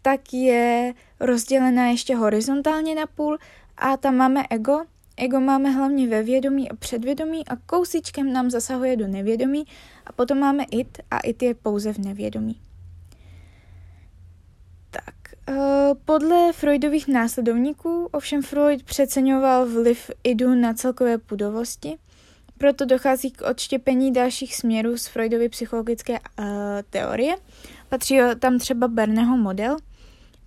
tak 0.01 0.33
je 0.33 0.93
rozdělená 1.19 1.87
ještě 1.87 2.15
horizontálně 2.15 2.95
na 2.95 3.05
půl 3.05 3.37
a 3.77 3.97
tam 3.97 4.15
máme 4.15 4.43
ego. 4.49 4.81
Ego 5.17 5.39
máme 5.39 5.69
hlavně 5.69 6.07
ve 6.07 6.23
vědomí 6.23 6.71
a 6.71 6.75
předvědomí 6.75 7.47
a 7.47 7.55
kousíčkem 7.55 8.33
nám 8.33 8.49
zasahuje 8.49 8.95
do 8.95 9.07
nevědomí 9.07 9.63
a 10.05 10.11
potom 10.11 10.39
máme 10.39 10.63
it 10.63 10.97
a 11.11 11.19
it 11.19 11.43
je 11.43 11.53
pouze 11.53 11.93
v 11.93 11.97
nevědomí. 11.97 12.61
Uh, 15.51 15.57
podle 16.05 16.53
Freudových 16.53 17.07
následovníků 17.07 18.09
ovšem 18.11 18.41
Freud 18.41 18.83
přeceňoval 18.83 19.65
vliv 19.65 20.11
idu 20.23 20.55
na 20.55 20.73
celkové 20.73 21.17
pudovosti, 21.17 21.97
proto 22.57 22.85
dochází 22.85 23.31
k 23.31 23.41
odštěpení 23.41 24.13
dalších 24.13 24.55
směrů 24.55 24.97
z 24.97 25.07
Freudovy 25.07 25.49
psychologické 25.49 26.13
uh, 26.13 26.45
teorie. 26.89 27.35
Patří 27.89 28.19
tam 28.39 28.59
třeba 28.59 28.87
Berneho 28.87 29.37
model– 29.37 29.77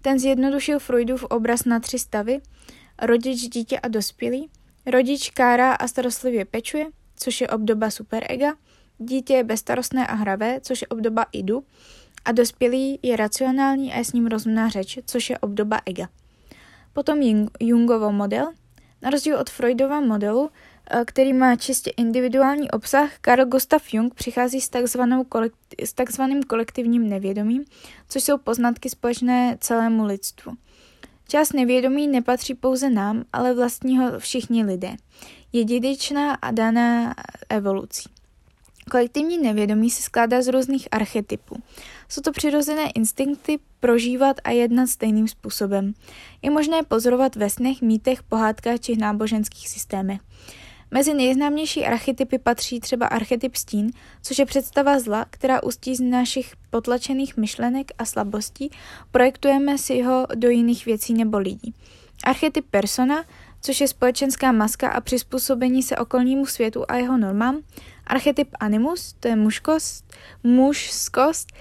Ten 0.05 0.19
zjednodušil 0.19 0.79
Freudův 0.79 1.25
obraz 1.25 1.65
na 1.65 1.81
tři 1.81 1.99
stavy, 1.99 2.41
rodič, 3.03 3.41
dítě 3.41 3.81
a 3.81 3.89
dospělý. 3.89 4.51
Rodič 4.87 5.31
kárá 5.31 5.73
a 5.73 5.89
starostlivě 5.89 6.45
pečuje, 6.45 6.87
což 7.17 7.41
je 7.41 7.49
obdoba 7.49 7.91
superega, 7.91 8.55
dítě 8.99 9.35
je 9.35 9.45
bezstarostné 9.45 10.07
a 10.07 10.15
hravé, 10.15 10.61
což 10.61 10.81
je 10.81 10.89
obdoba 10.89 11.27
idu, 11.33 11.65
a 12.25 12.33
dospělý 12.33 12.99
je 13.03 13.17
racionální 13.17 13.93
a 13.93 13.99
je 13.99 14.05
s 14.05 14.13
ním 14.13 14.27
rozumná 14.27 14.69
řeč, 14.69 14.99
což 15.07 15.31
je 15.31 15.39
obdoba 15.39 15.81
ega. 15.87 16.09
Potom 16.93 17.19
Jungovo 17.61 18.13
model. 18.13 18.53
Na 19.03 19.11
rozdíl 19.11 19.39
od 19.39 19.51
Freudova 19.51 20.01
modelu, 20.01 20.51
eh, 20.91 21.05
který 21.05 21.33
má 21.33 21.57
čistě 21.57 21.91
individuální 21.91 22.71
obsah, 22.71 23.11
Carl 23.25 23.45
Gustav 23.45 23.95
Jung 23.95 24.15
přichází 24.15 24.61
s, 24.61 24.71
s 25.83 25.93
takzvaným 25.93 26.43
kolektivním 26.43 27.09
nevědomím, 27.09 27.65
což 28.09 28.23
jsou 28.23 28.39
poznatky 28.39 28.91
společné 28.91 29.57
celému 29.61 30.05
lidstvu. 30.05 30.53
Část 31.29 31.53
nevědomí 31.53 32.09
nepatří 32.09 32.55
pouze 32.55 32.91
nám, 32.91 33.25
ale 33.33 33.55
vlastní 33.55 33.99
ho 33.99 34.19
všichni 34.19 34.65
lidé. 34.65 34.97
Je 35.53 35.65
dědičná 35.65 36.35
a 36.35 36.51
daná 36.51 37.15
evolucí. 37.49 38.09
Kolektivní 38.91 39.39
nevědomí 39.39 39.91
se 39.91 40.03
skládá 40.03 40.43
z 40.43 40.49
různých 40.49 40.89
archetypů. 40.93 41.57
Jsou 42.09 42.21
to 42.21 42.33
přirozené 42.33 42.91
instinkty 42.91 43.59
prožívat 43.81 44.37
a 44.45 44.51
jednat 44.51 44.87
stejným 44.87 45.29
způsobem. 45.29 45.95
Je 46.43 46.51
možné 46.51 46.83
pozorovat 46.83 47.37
ve 47.37 47.51
snech, 47.51 47.83
mýtech, 47.83 48.23
pohádkách 48.23 48.81
či 48.81 48.97
náboženských 48.97 49.69
systémech. 49.69 50.21
Mezi 50.91 51.15
nejznámější 51.15 51.85
archetypy 51.85 52.39
patří 52.39 52.81
třeba 52.81 53.07
archetyp 53.07 53.57
stín, 53.57 53.91
což 54.23 54.39
je 54.39 54.47
představa 54.47 54.99
zla, 54.99 55.27
která 55.31 55.63
ústí 55.63 55.97
z 55.97 56.01
našich 56.01 56.53
potlačených 56.71 57.37
myšlenek 57.37 57.93
a 57.99 58.05
slabostí, 58.05 58.71
projektujeme 59.11 59.79
si 59.79 60.03
ho 60.03 60.27
do 60.35 60.49
jiných 60.49 60.87
věcí 60.87 61.15
nebo 61.15 61.39
lidí. 61.39 61.75
Archetyp 62.25 62.67
persona, 62.71 63.25
což 63.61 63.81
je 63.81 63.89
společenská 63.89 64.53
maska 64.53 64.89
a 64.89 65.01
přizpůsobení 65.01 65.83
se 65.83 65.97
okolnímu 65.97 66.47
světu 66.47 66.85
a 66.89 66.97
jeho 66.97 67.19
normám. 67.19 67.61
Archetyp 68.07 68.49
animus, 68.61 69.15
to 69.21 69.29
je 69.29 69.37
mužkost, 69.37 70.15
mužskost 70.43 71.53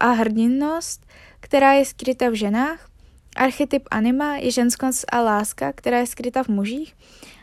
a 0.00 0.10
hrdinnost, 0.10 1.06
která 1.40 1.72
je 1.72 1.84
skryta 1.84 2.28
v 2.28 2.34
ženách. 2.34 2.88
Archetyp 3.36 3.82
anima 3.90 4.36
je 4.36 4.50
ženskost 4.50 5.04
a 5.12 5.20
láska, 5.20 5.72
která 5.72 5.98
je 5.98 6.06
skryta 6.06 6.42
v 6.42 6.48
mužích. 6.48 6.94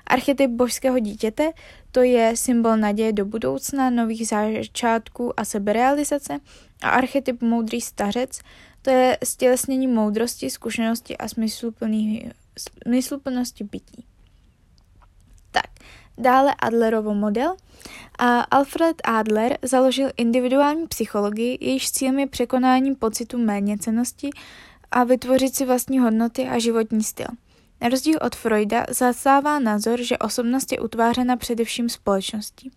Archetyp 0.07 0.51
božského 0.51 0.99
dítěte, 0.99 1.51
to 1.91 2.01
je 2.01 2.37
symbol 2.37 2.77
naděje 2.77 3.13
do 3.13 3.25
budoucna, 3.25 3.89
nových 3.89 4.27
začátků 4.27 5.39
a 5.39 5.45
seberealizace. 5.45 6.39
A 6.81 6.89
archetyp 6.89 7.41
moudrý 7.41 7.81
stařec, 7.81 8.39
to 8.81 8.89
je 8.89 9.17
stělesnění 9.23 9.87
moudrosti, 9.87 10.49
zkušenosti 10.49 11.17
a 11.17 11.27
smysluplnosti 12.87 13.63
bytí. 13.63 14.05
Dále 16.19 16.55
Adlerovo 16.59 17.13
model. 17.13 17.55
A 18.19 18.39
Alfred 18.39 18.95
Adler 19.03 19.57
založil 19.61 20.09
individuální 20.17 20.87
psychologii, 20.87 21.57
jejíž 21.61 21.91
cílem 21.91 22.19
je 22.19 22.27
překonání 22.27 22.95
pocitu 22.95 23.37
méněcenosti 23.37 24.29
a 24.91 25.03
vytvořit 25.03 25.55
si 25.55 25.65
vlastní 25.65 25.99
hodnoty 25.99 26.47
a 26.47 26.59
životní 26.59 27.03
styl. 27.03 27.27
Na 27.81 27.89
rozdíl 27.89 28.19
od 28.21 28.35
Freuda 28.35 28.85
zastává 28.89 29.59
názor, 29.59 30.03
že 30.03 30.17
osobnost 30.17 30.71
je 30.71 30.79
utvářena 30.79 31.37
především 31.37 31.89
společností. 31.89 32.71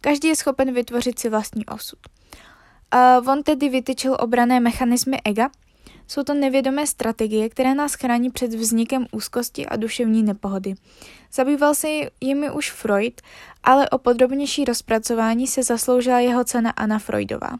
Každý 0.00 0.28
je 0.28 0.36
schopen 0.36 0.74
vytvořit 0.74 1.18
si 1.18 1.28
vlastní 1.28 1.66
osud. 1.66 1.98
A 2.90 3.18
on 3.18 3.42
tedy 3.42 3.68
vytyčil 3.68 4.16
obrané 4.20 4.60
mechanismy 4.60 5.18
ega. 5.24 5.50
Jsou 6.08 6.22
to 6.22 6.34
nevědomé 6.34 6.86
strategie, 6.86 7.48
které 7.48 7.74
nás 7.74 7.94
chrání 7.94 8.30
před 8.30 8.54
vznikem 8.54 9.06
úzkosti 9.12 9.66
a 9.66 9.76
duševní 9.76 10.22
nepohody. 10.22 10.74
Zabýval 11.32 11.74
se 11.74 11.88
jimi 12.20 12.50
už 12.50 12.70
Freud, 12.70 13.20
ale 13.64 13.90
o 13.90 13.98
podrobnější 13.98 14.64
rozpracování 14.64 15.46
se 15.46 15.62
zasloužila 15.62 16.20
jeho 16.20 16.44
cena 16.44 16.70
Anna 16.70 16.98
Freudová. 16.98 17.50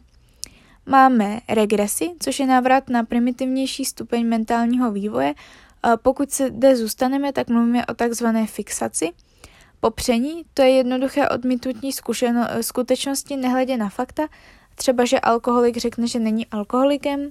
Máme 0.85 1.39
regresy, 1.49 2.09
což 2.19 2.39
je 2.39 2.47
návrat 2.47 2.89
na 2.89 3.03
primitivnější 3.03 3.85
stupeň 3.85 4.27
mentálního 4.27 4.91
vývoje. 4.91 5.33
Pokud 6.01 6.31
se 6.31 6.47
zde 6.47 6.75
zůstaneme, 6.75 7.33
tak 7.33 7.49
mluvíme 7.49 7.85
o 7.85 7.93
takzvané 7.93 8.47
fixaci. 8.47 9.09
Popření, 9.79 10.45
to 10.53 10.61
je 10.61 10.69
jednoduché 10.69 11.29
odmítnutí 11.29 11.91
skutečnosti 12.61 13.37
nehledě 13.37 13.77
na 13.77 13.89
fakta, 13.89 14.27
třeba 14.75 15.05
že 15.05 15.19
alkoholik 15.19 15.77
řekne, 15.77 16.07
že 16.07 16.19
není 16.19 16.45
alkoholikem, 16.47 17.29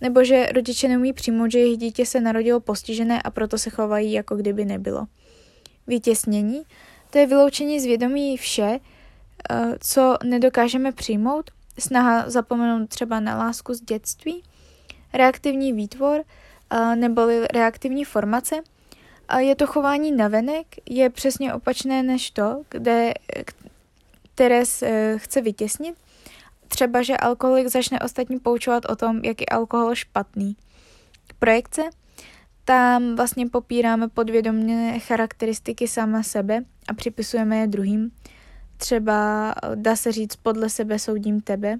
nebo 0.00 0.24
že 0.24 0.46
rodiče 0.46 0.88
neumí 0.88 1.12
přijmout, 1.12 1.52
že 1.52 1.58
jejich 1.58 1.78
dítě 1.78 2.06
se 2.06 2.20
narodilo 2.20 2.60
postižené 2.60 3.22
a 3.22 3.30
proto 3.30 3.58
se 3.58 3.70
chovají, 3.70 4.12
jako 4.12 4.36
kdyby 4.36 4.64
nebylo. 4.64 5.06
Vytěsnění, 5.86 6.62
to 7.10 7.18
je 7.18 7.26
vyloučení 7.26 7.80
z 7.80 7.84
vědomí 7.84 8.36
vše, 8.36 8.78
eh, 9.50 9.78
co 9.80 10.16
nedokážeme 10.24 10.92
přijmout, 10.92 11.50
snaha 11.78 12.30
zapomenout 12.30 12.88
třeba 12.88 13.20
na 13.20 13.38
lásku 13.38 13.74
z 13.74 13.80
dětství, 13.80 14.42
reaktivní 15.12 15.72
výtvor 15.72 16.24
eh, 16.70 16.96
nebo 16.96 17.22
reaktivní 17.52 18.04
formace. 18.04 18.56
Je 19.38 19.56
to 19.56 19.66
chování 19.66 20.12
navenek, 20.12 20.66
je 20.90 21.10
přesně 21.10 21.54
opačné 21.54 22.02
než 22.02 22.30
to, 22.30 22.62
kde, 22.68 23.14
které 24.34 24.62
eh, 24.82 25.14
chce 25.18 25.40
vytěsnit. 25.40 25.94
Třeba, 26.72 27.02
že 27.02 27.16
alkoholik 27.16 27.68
začne 27.68 28.00
ostatní 28.00 28.38
poučovat 28.38 28.84
o 28.84 28.96
tom, 28.96 29.20
jak 29.24 29.40
je 29.40 29.46
alkohol 29.46 29.94
špatný. 29.94 30.56
Projekce 31.38 31.82
tam 32.64 33.16
vlastně 33.16 33.46
popíráme 33.46 34.08
podvědomě 34.08 34.98
charakteristiky 34.98 35.88
sama 35.88 36.22
sebe 36.22 36.64
a 36.88 36.94
připisujeme 36.94 37.56
je 37.56 37.66
druhým. 37.66 38.10
Třeba 38.76 39.54
dá 39.74 39.96
se 39.96 40.12
říct, 40.12 40.36
podle 40.36 40.68
sebe 40.68 40.98
soudím 40.98 41.40
tebe. 41.40 41.78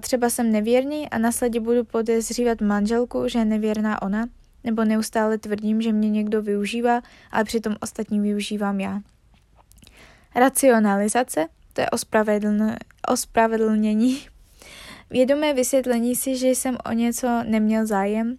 Třeba 0.00 0.30
jsem 0.30 0.52
nevěrný 0.52 1.10
a 1.10 1.18
následně 1.18 1.60
budu 1.60 1.84
podezřívat 1.84 2.60
manželku, 2.60 3.28
že 3.28 3.38
je 3.38 3.44
nevěrná 3.44 4.02
ona, 4.02 4.26
nebo 4.64 4.84
neustále 4.84 5.38
tvrdím, 5.38 5.82
že 5.82 5.92
mě 5.92 6.10
někdo 6.10 6.42
využívá, 6.42 7.02
ale 7.30 7.44
přitom 7.44 7.76
ostatní 7.80 8.20
využívám 8.20 8.80
já. 8.80 9.00
Racionalizace, 10.34 11.46
to 11.74 11.80
je 11.80 11.86
ospravedlnění. 13.08 14.20
Vědomé 15.10 15.54
vysvětlení 15.54 16.16
si, 16.16 16.36
že 16.36 16.48
jsem 16.48 16.76
o 16.90 16.92
něco 16.92 17.42
neměl 17.44 17.86
zájem, 17.86 18.36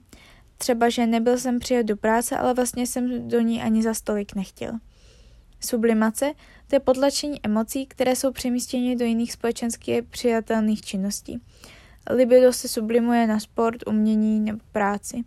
Třeba, 0.58 0.89
že 0.89 1.08
nebyl 1.08 1.38
jsem 1.38 1.60
přijet 1.60 1.86
do 1.86 1.98
práce, 1.98 2.38
ale 2.38 2.54
vlastně 2.54 2.88
jsem 2.88 3.30
do 3.30 3.39
ní 3.39 3.62
ani 3.62 3.84
za 3.84 3.93
stolik 3.93 4.36
nechtěl. 4.36 4.71
Sublimace 5.60 6.34
to 6.67 6.76
je 6.76 6.80
potlačení 6.80 7.39
emocí, 7.43 7.86
které 7.86 8.15
jsou 8.15 8.32
přemístěny 8.32 8.95
do 8.95 9.06
jiných 9.06 9.32
společensky 9.32 10.02
přijatelných 10.02 10.82
činností. 10.82 11.41
Libido 12.10 12.54
se 12.54 12.67
sublimuje 12.67 13.28
na 13.28 13.39
sport, 13.39 13.88
umění 13.88 14.39
nebo 14.39 14.60
práci. 14.71 15.24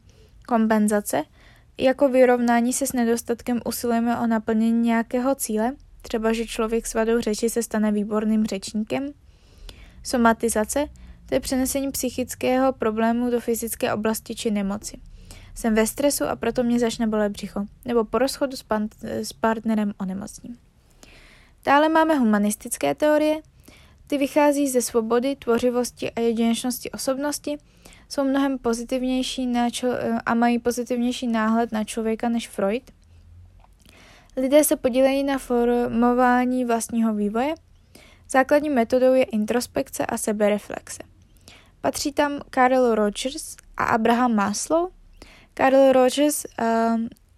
Kompenzace 0.47 1.25
jako 1.79 2.09
vyrovnání 2.09 2.73
se 2.73 2.87
s 2.87 2.93
nedostatkem 2.93 3.61
usilujeme 3.65 4.19
o 4.19 4.27
naplnění 4.27 4.81
nějakého 4.81 5.35
cíle, 5.35 5.77
třeba 6.03 6.33
že 6.33 6.47
člověk 6.47 6.87
s 6.87 6.95
vadou 6.95 7.21
řeči 7.21 7.51
se 7.51 7.63
stane 7.63 7.93
výborným 7.93 8.47
řečníkem. 8.47 9.13
Somatizace 10.03 10.87
to 11.27 11.35
je 11.35 11.41
přenesení 11.41 11.91
psychického 11.91 12.73
problému 12.73 13.31
do 13.31 13.41
fyzické 13.41 13.93
oblasti 13.95 14.35
či 14.35 14.51
nemoci. 14.51 14.97
Jsem 15.55 15.75
ve 15.75 15.87
stresu 15.87 16.25
a 16.25 16.37
proto 16.37 16.63
mě 16.63 16.79
začne 16.79 17.07
bolet 17.07 17.33
břicho. 17.33 17.67
Nebo 17.85 18.05
po 18.05 18.19
rozchodu 18.19 18.57
s, 18.57 18.65
pan- 18.65 18.89
s 19.03 19.33
partnerem 19.33 19.93
onemocním. 20.01 20.59
Dále 21.65 21.89
máme 21.89 22.15
humanistické 22.15 22.95
teorie. 22.95 23.41
Ty 24.07 24.19
vychází 24.19 24.69
ze 24.69 24.83
svobody, 24.83 25.37
tvořivosti 25.37 26.11
a 26.11 26.21
jedinečnosti 26.21 26.91
osobnosti, 26.91 27.59
jsou 28.09 28.25
mnohem 28.25 28.59
pozitivnější 28.59 29.47
na 29.47 29.69
čo- 29.69 30.21
a 30.27 30.35
mají 30.35 30.59
pozitivnější 30.59 31.27
náhled 31.27 31.73
na 31.73 31.85
člověka 31.85 32.29
než 32.29 32.49
Freud. 32.49 32.83
Lidé 34.41 34.65
se 34.65 34.77
podílejí 34.77 35.25
na 35.25 35.39
formování 35.39 36.65
vlastního 36.65 37.15
vývoje. 37.15 37.55
Základní 38.31 38.71
metodou 38.71 39.15
je 39.15 39.25
introspekce 39.25 40.07
a 40.07 40.19
sebereflexe. 40.19 41.03
Patří 41.81 42.13
tam 42.13 42.41
Karel 42.51 42.95
Rogers 42.95 43.57
a 43.77 43.85
Abraham 43.85 44.35
Maslow, 44.35 44.91
Carl 45.55 45.93
Rogers 45.93 46.45
uh, 46.45 46.67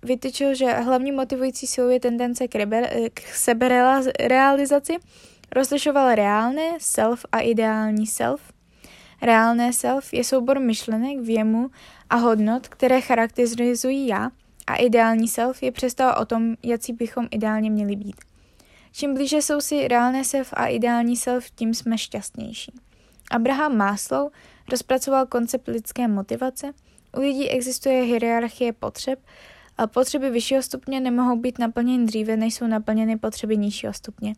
vytyčil, 0.02 0.54
že 0.54 0.72
hlavní 0.72 1.12
motivující 1.12 1.66
silou 1.66 1.88
je 1.88 2.00
tendence 2.00 2.48
k, 2.48 2.54
rebe- 2.54 3.10
k 3.14 3.20
seberealizaci. 3.20 4.96
Rozlišoval 5.52 6.14
reálné 6.14 6.70
self 6.78 7.26
a 7.32 7.40
ideální 7.40 8.06
self. 8.06 8.40
Reálné 9.22 9.72
self 9.72 10.12
je 10.12 10.24
soubor 10.24 10.60
myšlenek, 10.60 11.20
věmu 11.20 11.70
a 12.10 12.16
hodnot, 12.16 12.68
které 12.68 13.00
charakterizují 13.00 14.06
já 14.06 14.30
a 14.66 14.76
ideální 14.76 15.28
self 15.28 15.62
je 15.62 15.72
představa 15.72 16.16
o 16.16 16.24
tom, 16.24 16.54
jaký 16.62 16.92
bychom 16.92 17.28
ideálně 17.30 17.70
měli 17.70 17.96
být. 17.96 18.16
Čím 18.92 19.14
blíže 19.14 19.42
jsou 19.42 19.60
si 19.60 19.88
reálné 19.88 20.24
self 20.24 20.52
a 20.56 20.66
ideální 20.66 21.16
self, 21.16 21.50
tím 21.50 21.74
jsme 21.74 21.98
šťastnější. 21.98 22.72
Abraham 23.30 23.76
Maslow 23.76 24.32
rozpracoval 24.70 25.26
koncept 25.26 25.68
lidské 25.68 26.08
motivace– 26.08 26.72
U 27.16 27.20
lidí 27.20 27.48
existuje 27.48 28.02
hierarchie 28.02 28.72
potřeb, 28.72 29.18
a 29.78 29.86
potřeby 29.86 30.30
vyššího 30.30 30.62
stupně 30.62 31.00
nemohou 31.00 31.36
být 31.36 31.58
naplněny 31.58 32.06
dříve, 32.06 32.36
než 32.36 32.54
jsou 32.54 32.66
naplněny 32.66 33.18
potřeby 33.18 33.56
nižšího 33.56 33.92
stupně. 33.92 34.34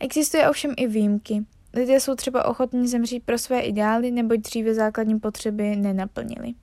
Existuje 0.00 0.50
ovšem 0.50 0.74
i 0.76 0.86
výjimky. 0.86 1.44
Lidé 1.74 2.00
jsou 2.00 2.14
třeba 2.14 2.44
ochotní 2.44 2.88
zemřít 2.88 3.24
pro 3.24 3.38
své 3.38 3.60
ideály, 3.60 4.10
neboť 4.10 4.40
dříve 4.40 4.74
základní 4.74 5.20
potřeby 5.20 5.76
nenaplnili. 5.76 6.54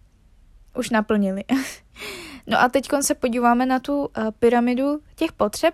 Už 0.78 0.90
naplnili. 0.90 1.44
no 2.50 2.60
a 2.60 2.70
teď 2.70 2.90
se 3.02 3.16
podíváme 3.16 3.66
na 3.66 3.80
tu 3.80 4.00
uh, 4.00 4.08
pyramidu 4.40 5.00
těch 5.16 5.32
potřeb. 5.32 5.74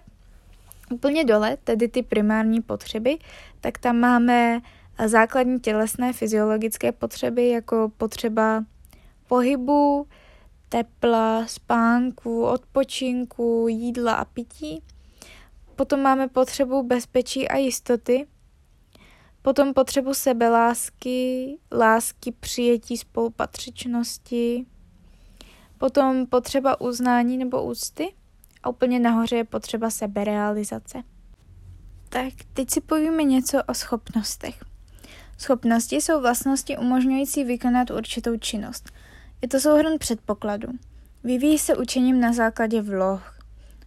Úplně 0.92 1.24
dole, 1.24 1.58
tedy 1.64 1.88
ty 1.88 2.04
primární 2.04 2.62
potřeby, 2.62 3.18
tak 3.62 3.78
tam 3.78 3.98
máme 3.98 4.60
eh, 4.98 5.10
základní 5.10 5.60
tělesné 5.60 6.14
fyziologické 6.14 6.92
potřeby, 6.92 7.50
jako 7.50 7.92
potřeba 7.98 8.64
pohybu, 9.28 10.08
tepla, 10.70 11.48
spánku, 11.48 12.46
odpočinku, 12.46 13.66
jídla 13.70 14.14
a 14.14 14.26
pití. 14.26 14.84
Potom 15.76 16.02
máme 16.02 16.28
potřebu 16.28 16.84
bezpečí 16.84 17.48
a 17.48 17.58
jistoty. 17.58 18.28
Potom 19.42 19.74
potřebu 19.74 20.14
sebelásky, 20.14 21.58
lásky, 21.72 22.32
přijetí, 22.32 22.98
spolupatřičnosti. 22.98 24.66
Potom 25.78 26.26
potřeba 26.28 26.82
uznání 26.82 27.38
nebo 27.38 27.64
úcty. 27.64 28.14
A 28.64 28.70
úplně 28.70 29.00
nahoře 29.00 29.36
je 29.36 29.44
potřeba 29.44 29.90
seberealizace. 29.90 31.04
Tak 32.10 32.34
teď 32.54 32.70
si 32.70 32.82
povíme 32.82 33.24
něco 33.24 33.64
o 33.64 33.74
schopnostech. 33.74 34.64
Schopnosti 35.38 35.96
jsou 35.96 36.22
vlastnosti 36.22 36.78
umožňující 36.78 37.44
vykonat 37.44 37.92
určitou 37.92 38.38
činnost– 38.38 38.92
je 39.46 39.50
to 39.50 39.60
souhrn 39.60 39.98
předpokladu. 40.00 40.68
Vyvíjí 41.24 41.58
se 41.58 41.78
učením 41.78 42.20
na 42.20 42.34
základě 42.34 42.82
vloh. 42.82 43.40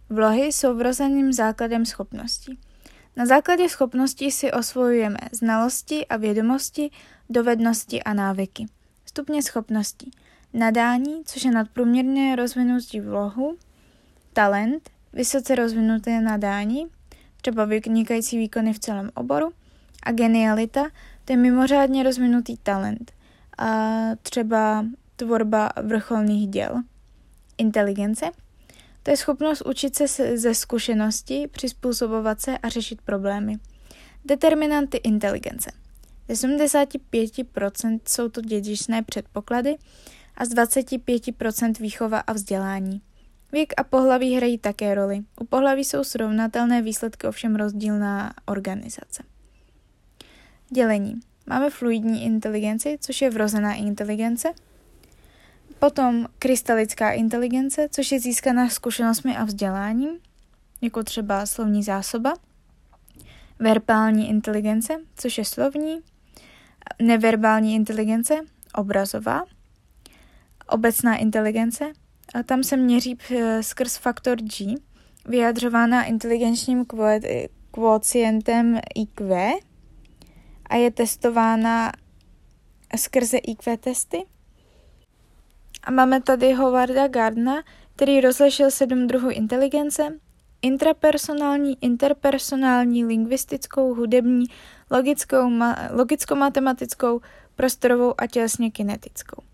Vlohy 0.09 0.41
jsou 0.41 0.77
vrozeným 0.77 1.33
základem 1.33 1.85
schopností. 1.85 2.59
Na 3.15 3.25
základě 3.25 3.69
schopností 3.69 4.31
si 4.31 4.51
osvojujeme 4.51 5.17
znalosti 5.31 6.07
a 6.07 6.17
vědomosti, 6.17 6.91
dovednosti 7.29 8.03
a 8.03 8.13
návyky. 8.13 8.65
Stupně 9.05 9.43
schopností. 9.43 10.11
Nadání, 10.53 11.21
což 11.25 11.45
je 11.45 11.51
nadprůměrné 11.51 12.35
rozvinutí 12.35 12.99
vlohu, 12.99 13.57
talent, 14.33 14.89
vysoce 15.13 15.55
rozvinuté 15.55 16.21
nadání, 16.21 16.87
třeba 17.41 17.65
vynikající 17.65 18.37
výkony 18.37 18.73
v 18.73 18.79
celém 18.79 19.09
oboru, 19.15 19.51
a 20.03 20.11
genialita, 20.11 20.83
to 21.25 21.33
je 21.33 21.37
mimořádně 21.37 22.03
rozvinutý 22.03 22.57
talent, 22.57 23.11
a 23.57 23.99
třeba 24.21 24.85
tvorba 25.15 25.69
vrcholných 25.81 26.47
děl. 26.47 26.81
Inteligence 27.57 28.31
to 29.03 29.11
je 29.11 29.17
schopnost 29.17 29.61
učit 29.61 29.95
se 29.95 30.37
ze 30.37 30.53
zkušenosti, 30.53 31.47
přizpůsobovat 31.51 32.41
se 32.41 32.57
a 32.57 32.69
řešit 32.69 33.01
problémy. 33.01 33.57
Determinanty 34.25 34.97
inteligence. 34.97 35.71
Ze 36.29 36.47
75% 36.47 37.99
jsou 38.07 38.29
to 38.29 38.41
dědičné 38.41 39.03
předpoklady 39.03 39.75
a 40.39 40.45
z 40.45 40.49
25% 40.49 41.73
výchova 41.79 42.19
a 42.19 42.33
vzdělání. 42.33 43.01
Věk 43.51 43.73
a 43.77 43.83
pohlaví 43.83 44.35
hrají 44.35 44.57
také 44.57 44.95
roli. 44.95 45.21
U 45.41 45.45
pohlaví 45.45 45.83
jsou 45.83 46.03
srovnatelné 46.03 46.81
výsledky 46.81 47.27
ovšem 47.27 47.55
rozdílná 47.55 48.33
organizace. 48.45 49.23
Dělení. 50.69 51.15
Máme 51.47 51.69
fluidní 51.69 52.23
inteligenci, 52.23 52.97
což 53.01 53.21
je 53.21 53.29
vrozená 53.29 53.73
inteligence, 53.73 54.53
Potom 55.79 56.27
krystalická 56.39 57.11
inteligence, 57.11 57.87
což 57.91 58.11
je 58.11 58.19
získaná 58.19 58.69
zkušenostmi 58.69 59.37
a 59.37 59.43
vzděláním, 59.43 60.09
jako 60.81 61.03
třeba 61.03 61.45
slovní 61.45 61.83
zásoba. 61.83 62.33
Verbální 63.59 64.29
inteligence, 64.29 64.93
což 65.15 65.37
je 65.37 65.45
slovní. 65.45 65.99
Neverbální 67.01 67.75
inteligence, 67.75 68.35
obrazová. 68.75 69.43
Obecná 70.69 71.15
inteligence, 71.15 71.91
a 72.33 72.43
tam 72.43 72.63
se 72.63 72.77
měří 72.77 73.17
skrz 73.61 73.97
faktor 73.97 74.37
G, 74.37 74.75
vyjadřována 75.25 76.03
inteligenčním 76.03 76.85
kvocientem 77.71 78.79
IQ 78.95 79.51
a 80.69 80.75
je 80.75 80.91
testována 80.91 81.91
skrze 82.97 83.37
IQ 83.37 83.77
testy. 83.77 84.25
A 85.83 85.91
máme 85.91 86.21
tady 86.21 86.53
Howarda 86.53 87.07
Gardna, 87.07 87.63
který 87.95 88.21
rozlišil 88.21 88.71
sedm 88.71 89.07
druhů 89.07 89.29
inteligence, 89.29 90.19
intrapersonální, 90.61 91.77
interpersonální, 91.81 93.05
lingvistickou, 93.05 93.93
hudební, 93.93 94.45
logickou, 94.91 95.49
ma- 95.49 95.89
logicko-matematickou, 95.91 97.21
prostorovou 97.55 98.13
a 98.17 98.27
tělesně 98.27 98.71
kinetickou. 98.71 99.48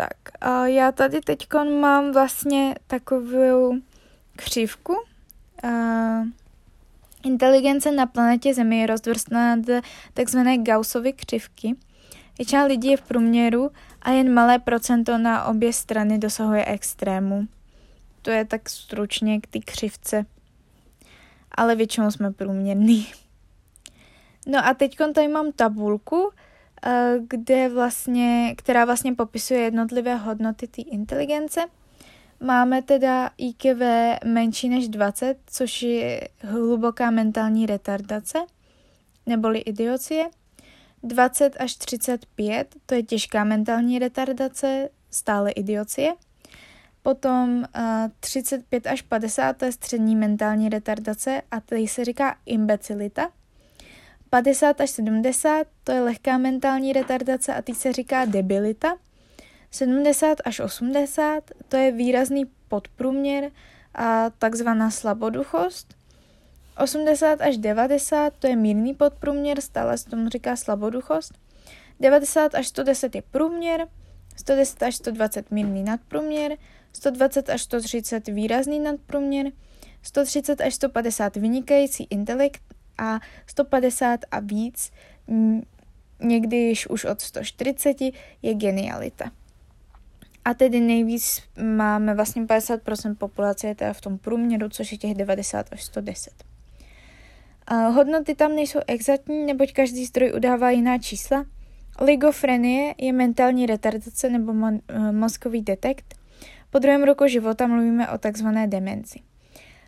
Tak, 0.00 0.30
a 0.40 0.66
já 0.66 0.92
tady 0.92 1.20
teď 1.20 1.46
mám 1.80 2.12
vlastně 2.12 2.74
takovou 2.86 3.74
křivku. 4.36 4.96
A 5.62 5.68
inteligence 7.22 7.92
na 7.92 8.06
planetě 8.06 8.54
Zemi 8.54 8.78
je 8.78 8.86
rozvrstná 8.86 9.56
na 9.56 9.62
takzvané 10.14 10.58
Gaussovy 10.58 11.12
křivky. 11.12 11.76
Většina 12.38 12.64
lidí 12.64 12.90
je 12.90 12.96
v 12.96 13.02
průměru 13.02 13.70
a 14.02 14.10
jen 14.10 14.34
malé 14.34 14.58
procento 14.58 15.18
na 15.18 15.44
obě 15.44 15.72
strany 15.72 16.18
dosahuje 16.18 16.64
extrému. 16.64 17.46
To 18.22 18.30
je 18.30 18.44
tak 18.44 18.68
stručně 18.68 19.40
k 19.40 19.46
té 19.46 19.58
křivce. 19.58 20.26
Ale 21.52 21.76
většinou 21.76 22.10
jsme 22.10 22.32
průměrný. 22.32 23.06
No 24.46 24.66
a 24.66 24.74
teď 24.74 24.96
tady 25.14 25.28
mám 25.28 25.52
tabulku, 25.52 26.30
kde 27.26 27.68
vlastně, 27.68 28.54
která 28.56 28.84
vlastně 28.84 29.14
popisuje 29.14 29.60
jednotlivé 29.60 30.16
hodnoty 30.16 30.66
té 30.68 30.82
inteligence. 30.82 31.60
Máme 32.40 32.82
teda 32.82 33.30
IQV 33.38 33.80
menší 34.24 34.68
než 34.68 34.88
20, 34.88 35.38
což 35.46 35.82
je 35.82 36.28
hluboká 36.40 37.10
mentální 37.10 37.66
retardace, 37.66 38.38
neboli 39.26 39.58
idiocie. 39.58 40.30
20 41.02 41.56
až 41.60 41.74
35, 41.74 42.76
to 42.86 42.94
je 42.94 43.02
těžká 43.02 43.44
mentální 43.44 43.98
retardace, 43.98 44.88
stále 45.10 45.50
idiocie. 45.50 46.14
Potom 47.02 47.58
uh, 47.58 47.64
eh, 47.74 48.10
35 48.20 48.86
až 48.86 49.02
50, 49.02 49.56
to 49.56 49.64
je 49.64 49.72
střední 49.72 50.16
mentální 50.16 50.68
retardace 50.68 51.42
a 51.50 51.60
tady 51.60 51.88
se 51.88 52.04
říká 52.04 52.36
imbecilita. 52.46 53.30
50 54.30 54.80
až 54.80 54.90
70, 54.90 55.66
to 55.84 55.92
je 55.92 56.00
lehká 56.00 56.38
mentální 56.38 56.92
retardace 56.92 57.54
a 57.54 57.62
teď 57.62 57.76
se 57.76 57.92
říká 57.92 58.24
debilita. 58.24 58.96
70 59.70 60.38
až 60.44 60.60
80, 60.60 61.50
to 61.68 61.76
je 61.76 61.92
výrazný 61.92 62.44
podprůměr 62.68 63.50
a 63.94 64.30
takzvaná 64.30 64.90
slaboduchost. 64.90 65.94
80 66.78 67.40
až 67.40 67.56
90 67.56 68.32
to 68.38 68.46
je 68.46 68.56
mírný 68.56 68.94
podprůměr, 68.94 69.60
stále 69.60 69.98
se 69.98 70.10
tomu 70.10 70.28
říká 70.28 70.56
slaboduchost. 70.56 71.32
90 72.00 72.54
až 72.54 72.68
110 72.68 73.14
je 73.14 73.22
průměr, 73.30 73.86
110 74.36 74.82
až 74.82 74.96
120 74.96 75.50
mírný 75.50 75.82
nadprůměr, 75.82 76.56
120 76.92 77.50
až 77.50 77.62
130 77.62 78.28
výrazný 78.28 78.80
nadprůměr, 78.80 79.52
130 80.02 80.60
až 80.60 80.74
150 80.74 81.36
vynikající 81.36 82.06
intelekt 82.10 82.69
a 83.00 83.20
150 83.46 84.20
a 84.30 84.40
víc, 84.40 84.92
někdy 86.20 86.56
již 86.56 86.86
už 86.86 87.04
od 87.04 87.20
140, 87.20 88.00
je 88.42 88.54
genialita. 88.54 89.30
A 90.44 90.54
tedy 90.54 90.80
nejvíc 90.80 91.42
máme 91.76 92.14
vlastně 92.14 92.42
50% 92.42 93.14
populace, 93.14 93.74
teda 93.74 93.92
v 93.92 94.00
tom 94.00 94.18
průměru, 94.18 94.68
což 94.68 94.92
je 94.92 94.98
těch 94.98 95.14
90 95.14 95.66
až 95.72 95.84
110. 95.84 96.44
Hodnoty 97.70 98.34
tam 98.34 98.54
nejsou 98.54 98.78
exaktní, 98.86 99.46
neboť 99.46 99.72
každý 99.72 100.04
zdroj 100.06 100.32
udává 100.36 100.70
jiná 100.70 100.98
čísla. 100.98 101.44
Oligofrenie 101.98 102.94
je 102.98 103.12
mentální 103.12 103.66
retardace 103.66 104.30
nebo 104.30 104.52
mo- 104.52 104.80
eh, 104.88 105.12
mozkový 105.12 105.62
detekt. 105.62 106.14
Po 106.70 106.78
druhém 106.78 107.02
roku 107.02 107.26
života 107.26 107.66
mluvíme 107.66 108.10
o 108.10 108.18
takzvané 108.18 108.66
demenci. 108.66 109.20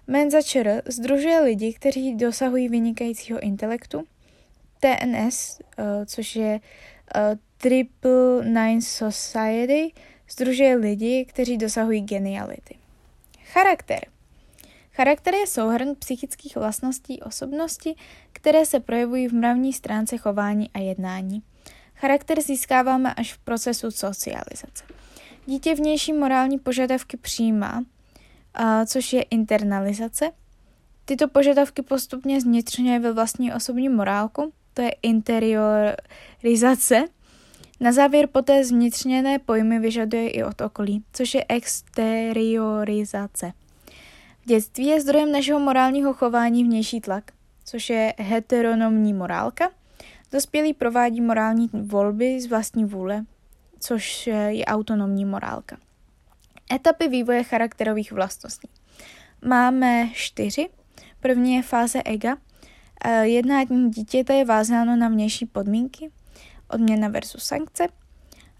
Menza 0.06 0.42
ČR 0.42 0.82
združuje 0.86 1.40
lidi, 1.40 1.72
kteří 1.72 2.14
dosahují 2.14 2.68
vynikajícího 2.68 3.40
intelektu. 3.40 4.04
TNS, 4.80 5.60
eh, 5.78 6.06
což 6.06 6.36
je 6.36 6.60
eh, 7.14 7.36
Triple 7.56 8.44
Nine 8.44 8.82
Society, 8.82 9.92
združuje 10.30 10.76
lidi, 10.76 11.26
kteří 11.28 11.58
dosahují 11.58 12.00
geniality. 12.00 12.74
Charakter– 13.52 14.00
Charakter 14.94 15.34
je 15.34 15.46
souhrn 15.46 15.94
psychických 15.98 16.56
vlastností 16.56 17.22
osobnosti, 17.22 17.94
které 18.32 18.66
se 18.66 18.80
projevují 18.80 19.28
v 19.28 19.32
mravní 19.32 19.72
stránce 19.72 20.16
chování 20.18 20.70
a 20.74 20.78
jednání. 20.78 21.42
Charakter 21.94 22.40
získáváme 22.40 23.14
až 23.14 23.32
v 23.32 23.38
procesu 23.38 23.90
socializace. 23.90 24.84
Dítě 25.46 25.74
vnější 25.74 26.12
morální 26.12 26.58
požadavky 26.58 27.16
přijímá, 27.16 27.84
což 28.86 29.12
je 29.12 29.22
internalizace. 29.22 30.30
Tyto 31.04 31.28
požadavky 31.28 31.82
postupně 31.82 32.40
zvnitřňuje 32.40 32.98
ve 32.98 33.12
vlastní 33.12 33.54
osobní 33.54 33.88
morálku, 33.88 34.52
to 34.74 34.82
je 34.82 34.90
interiorizace. 35.02 37.04
Na 37.80 37.92
závěr 37.92 38.26
poté 38.26 38.64
zvnitřněné 38.64 39.38
pojmy 39.38 39.78
vyžaduje 39.78 40.30
i 40.30 40.44
od 40.44 40.60
okolí, 40.60 41.04
což 41.12 41.34
je 41.34 41.44
exteriorizace. 41.48 43.52
V 44.42 44.46
dětství 44.46 44.86
je 44.86 45.00
zdrojem 45.00 45.32
našeho 45.32 45.60
morálního 45.60 46.14
chování 46.14 46.64
vnější 46.64 47.00
tlak, 47.00 47.32
což 47.64 47.90
je 47.90 48.14
heteronomní 48.18 49.12
morálka. 49.12 49.70
Dospělý 50.32 50.74
provádí 50.74 51.20
morální 51.20 51.70
volby 51.72 52.40
z 52.40 52.46
vlastní 52.46 52.84
vůle, 52.84 53.24
což 53.80 54.26
je 54.26 54.64
autonomní 54.64 55.24
morálka. 55.24 55.76
Etapy 56.72 57.08
vývoje 57.08 57.44
charakterových 57.44 58.12
vlastností. 58.12 58.68
Máme 59.44 60.08
čtyři. 60.12 60.68
První 61.20 61.54
je 61.54 61.62
fáze 61.62 62.02
ega. 62.02 62.36
Jednání 63.22 63.90
dítěte 63.90 64.34
je 64.34 64.44
vázáno 64.44 64.96
na 64.96 65.08
vnější 65.08 65.46
podmínky, 65.46 66.10
odměna 66.68 67.08
versus 67.08 67.44
sankce. 67.44 67.86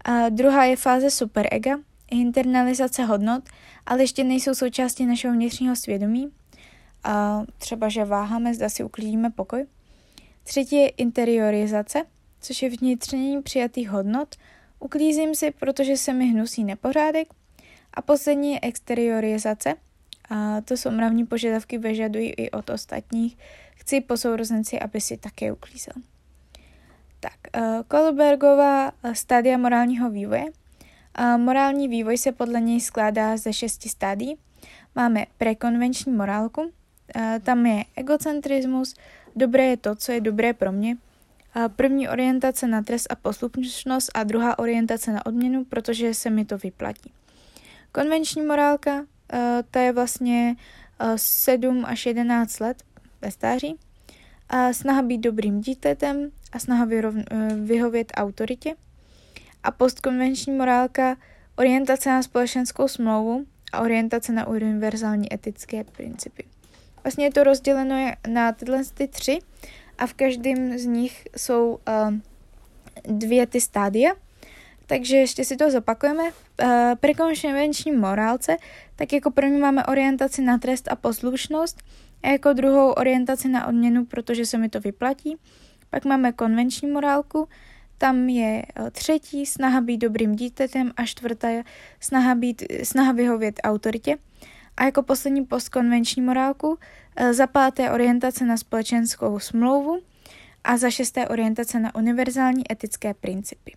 A 0.05 0.29
druhá 0.29 0.65
je 0.65 0.75
fáze 0.75 1.11
superega, 1.11 1.77
internalizace 2.11 3.05
hodnot, 3.05 3.43
ale 3.85 4.03
ještě 4.03 4.23
nejsou 4.23 4.55
součástí 4.55 5.05
našeho 5.05 5.33
vnitřního 5.33 5.75
svědomí. 5.75 6.31
A 7.03 7.43
třeba, 7.57 7.89
že 7.89 8.05
váháme, 8.05 8.53
zda 8.53 8.69
si 8.69 8.83
uklidíme 8.83 9.29
pokoj. 9.29 9.65
Třetí 10.43 10.75
je 10.75 10.89
interiorizace, 10.89 12.05
což 12.41 12.61
je 12.61 12.69
vnitřnění 12.69 13.41
přijatých 13.41 13.89
hodnot. 13.89 14.35
Uklízím 14.79 15.35
si, 15.35 15.51
protože 15.51 15.97
se 15.97 16.13
mi 16.13 16.25
hnusí 16.25 16.63
nepořádek. 16.63 17.27
A 17.93 18.01
poslední 18.01 18.51
je 18.51 18.59
exteriorizace. 18.61 19.75
A 20.29 20.61
to 20.61 20.77
jsou 20.77 20.91
mravní 20.91 21.25
požadavky, 21.25 21.77
vyžadují 21.77 22.29
i 22.29 22.51
od 22.51 22.69
ostatních. 22.69 23.37
Chci 23.75 24.01
po 24.01 24.17
sourozenci, 24.17 24.79
aby 24.79 25.01
si 25.01 25.17
také 25.17 25.51
uklízel. 25.51 25.93
Tak, 27.19 27.33
uh, 27.57 27.83
Kohlbergová 27.87 28.91
uh, 28.91 29.13
stádia 29.13 29.57
morálního 29.57 30.09
vývoje. 30.09 30.43
Uh, 30.43 31.37
morální 31.37 31.87
vývoj 31.87 32.17
se 32.17 32.31
podle 32.31 32.61
něj 32.61 32.81
skládá 32.81 33.37
ze 33.37 33.53
šesti 33.53 33.89
stádí. 33.89 34.35
Máme 34.95 35.25
prekonvenční 35.37 36.13
morálku, 36.13 36.71
tam 37.43 37.65
je 37.65 37.83
egocentrismus, 37.95 38.95
dobré 39.35 39.63
je 39.63 39.77
to, 39.77 39.95
co 39.95 40.11
je 40.11 40.21
dobré 40.21 40.53
pro 40.53 40.71
mě. 40.71 40.97
První 41.75 42.09
orientace 42.09 42.67
na 42.67 42.81
trest 42.81 43.07
a 43.09 43.15
poslušnost 43.15 44.11
a 44.13 44.23
druhá 44.23 44.59
orientace 44.59 45.11
na 45.11 45.25
odměnu, 45.25 45.65
protože 45.65 46.13
se 46.13 46.29
mi 46.29 46.45
to 46.45 46.57
vyplatí. 46.57 47.11
Konvenční 47.95 48.41
morálka, 48.41 48.99
uh, 48.99 49.05
ta 49.71 49.81
je 49.81 49.91
vlastně 49.91 50.55
uh, 51.01 51.13
7 51.15 51.85
až 51.85 52.05
11 52.05 52.59
let 52.59 52.83
ve 53.21 53.31
stáří. 53.31 53.79
A 54.49 54.73
snaha 54.73 55.01
být 55.01 55.17
dobrým 55.17 55.61
dítětem 55.61 56.31
a 56.51 56.59
snaha 56.59 56.85
vyrov, 56.85 57.15
uh, 57.15 57.21
vyhovět 57.53 58.11
autoritě. 58.15 58.75
A 59.63 59.71
postkonvenční 59.71 60.53
morálka, 60.53 61.15
orientace 61.55 62.09
na 62.09 62.23
společenskou 62.23 62.87
smlouvu 62.87 63.45
a 63.71 63.81
orientace 63.81 64.31
na 64.31 64.47
univerzální 64.47 65.33
etické 65.33 65.83
principy. 65.83 66.43
Vlastně 67.03 67.25
je 67.25 67.31
to 67.31 67.43
rozděleno 67.43 68.11
na 68.27 68.51
tyhle 68.51 68.83
ty 68.93 69.07
tři 69.07 69.39
a 69.97 70.07
v 70.07 70.13
každém 70.13 70.77
z 70.77 70.85
nich 70.85 71.27
jsou 71.37 71.79
uh, 71.87 72.13
dvě 73.17 73.47
ty 73.47 73.61
stádia. 73.61 74.13
Takže 74.87 75.17
ještě 75.17 75.45
si 75.45 75.57
to 75.57 75.71
zopakujeme. 75.71 76.23
Uh, 76.23 76.69
prekonvenční 76.99 77.91
morálce, 77.91 78.57
tak 78.95 79.13
jako 79.13 79.31
první 79.31 79.59
máme 79.59 79.85
orientaci 79.85 80.41
na 80.41 80.57
trest 80.57 80.87
a 80.91 80.95
poslušnost 80.95 81.83
a 82.23 82.27
jako 82.27 82.53
druhou 82.53 82.91
orientaci 82.91 83.47
na 83.49 83.67
odměnu, 83.67 84.05
protože 84.05 84.45
se 84.45 84.57
mi 84.57 84.69
to 84.69 84.79
vyplatí. 84.79 85.37
Pak 85.89 86.05
máme 86.05 86.31
konvenční 86.31 86.91
morálku, 86.91 87.47
tam 87.97 88.29
je 88.29 88.63
uh, 88.79 88.89
třetí 88.89 89.45
snaha 89.45 89.81
být 89.81 89.97
dobrým 89.97 90.35
dítětem 90.35 90.91
a 90.97 91.05
čtvrtá 91.05 91.49
je 91.49 91.63
snaha, 91.99 92.35
být, 92.35 92.63
snaha 92.83 93.11
vyhovět 93.11 93.59
autoritě. 93.63 94.17
A 94.77 94.83
jako 94.83 95.03
poslední 95.03 95.45
postkonvenční 95.45 96.21
morálku 96.21 96.67
uh, 96.67 97.31
za 97.31 97.47
páté 97.47 97.91
orientace 97.91 98.45
na 98.45 98.57
společenskou 98.57 99.39
smlouvu 99.39 99.99
a 100.63 100.77
za 100.77 100.89
šesté 100.89 101.27
orientace 101.27 101.79
na 101.79 101.95
univerzální 101.95 102.71
etické 102.71 103.13
principy. 103.13 103.73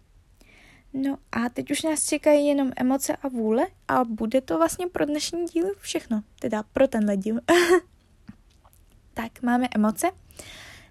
No 0.99 1.19
a 1.33 1.49
teď 1.49 1.71
už 1.71 1.83
nás 1.83 2.07
čekají 2.07 2.47
jenom 2.47 2.73
emoce 2.77 3.17
a 3.17 3.29
vůle 3.29 3.67
a 3.89 4.05
bude 4.05 4.41
to 4.41 4.59
vlastně 4.59 4.87
pro 4.87 5.05
dnešní 5.05 5.45
díl 5.45 5.67
všechno, 5.79 6.23
teda 6.41 6.63
pro 6.63 6.89
tenhle 6.89 7.17
díl. 7.17 7.41
tak, 9.15 9.43
máme 9.43 9.69
emoce. 9.75 10.11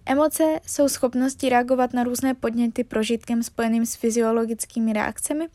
Emoce 0.05 0.59
jsou 0.67 0.89
schopnosti 0.89 1.49
reagovat 1.49 1.93
na 1.93 2.03
různé 2.03 2.33
podněty 2.33 2.83
prožitkem 2.83 3.43
spojeným 3.43 3.85
s 3.85 3.95
fyziologickými 3.95 4.93
reakcemi. 4.93 5.47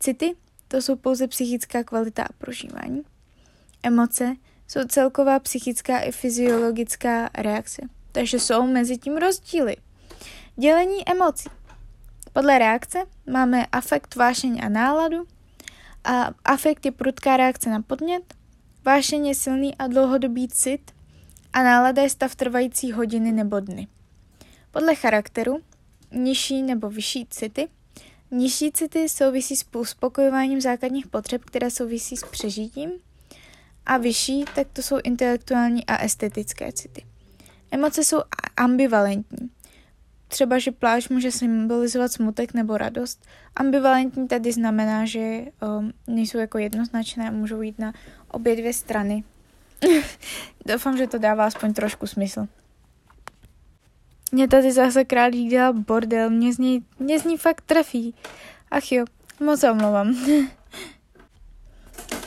City 0.00 0.36
to 0.68 0.82
jsou 0.82 0.96
pouze 0.96 1.28
psychická 1.28 1.84
kvalita 1.84 2.22
a 2.22 2.32
prožívání. 2.38 3.02
Emoce 3.82 4.36
jsou 4.68 4.80
celková 4.88 5.38
psychická 5.38 5.98
i 5.98 6.12
fyziologická 6.12 7.30
reakce, 7.34 7.82
takže 8.12 8.38
jsou 8.38 8.66
mezi 8.66 8.98
tím 8.98 9.16
rozdíly. 9.16 9.76
Dělení 10.56 11.08
emocí. 11.08 11.48
Podle 12.36 12.58
reakce 12.58 12.98
máme 13.32 13.66
afekt, 13.66 14.14
vášeň 14.14 14.60
a 14.64 14.68
náladu. 14.68 15.26
A 16.04 16.30
afekt 16.44 16.86
je 16.86 16.92
prudká 16.92 17.36
reakce 17.36 17.70
na 17.70 17.82
podnět, 17.82 18.34
vášeň 18.84 19.26
je 19.26 19.34
silný 19.34 19.74
a 19.74 19.86
dlouhodobý 19.86 20.48
cit 20.48 20.90
a 21.52 21.62
nálada 21.62 22.02
je 22.02 22.10
stav 22.10 22.34
trvající 22.34 22.92
hodiny 22.92 23.32
nebo 23.32 23.60
dny. 23.60 23.88
Podle 24.70 24.94
charakteru 24.94 25.58
nižší 26.12 26.62
nebo 26.62 26.90
vyšší 26.90 27.26
city. 27.30 27.68
Nižší 28.30 28.72
city 28.72 29.08
souvisí 29.08 29.56
s 29.56 29.64
uspokojováním 29.76 30.60
základních 30.60 31.06
potřeb, 31.06 31.44
které 31.44 31.70
souvisí 31.70 32.16
s 32.16 32.24
přežitím 32.24 32.90
a 33.86 33.96
vyšší, 33.96 34.44
tak 34.54 34.66
to 34.72 34.82
jsou 34.82 34.98
intelektuální 35.04 35.86
a 35.86 36.04
estetické 36.04 36.72
city. 36.72 37.06
Emoce 37.70 38.04
jsou 38.04 38.18
ambivalentní. 38.56 39.55
Třeba, 40.28 40.58
že 40.58 40.72
pláč 40.72 41.08
může 41.08 41.32
symbolizovat 41.32 42.12
smutek 42.12 42.54
nebo 42.54 42.78
radost. 42.78 43.26
Ambivalentní 43.56 44.28
tady 44.28 44.52
znamená, 44.52 45.04
že 45.04 45.20
um, 45.20 45.92
nejsou 46.06 46.38
jako 46.38 46.58
jednoznačné 46.58 47.28
a 47.28 47.32
můžou 47.32 47.62
jít 47.62 47.78
na 47.78 47.92
obě 48.30 48.56
dvě 48.56 48.72
strany. 48.72 49.24
Doufám, 50.66 50.96
že 50.96 51.06
to 51.06 51.18
dává 51.18 51.44
aspoň 51.44 51.74
trošku 51.74 52.06
smysl. 52.06 52.46
Mě 54.32 54.48
tady 54.48 54.72
zase 54.72 55.04
králík 55.04 55.50
dělá 55.50 55.72
bordel, 55.72 56.30
mě 56.30 56.52
z 56.52 56.58
ní, 56.58 56.84
mě 56.98 57.18
z 57.18 57.24
ní 57.24 57.36
fakt 57.36 57.60
trefí. 57.60 58.14
Ach 58.70 58.92
jo, 58.92 59.04
moc 59.40 59.60
se 59.60 59.70
omlouvám. 59.70 60.14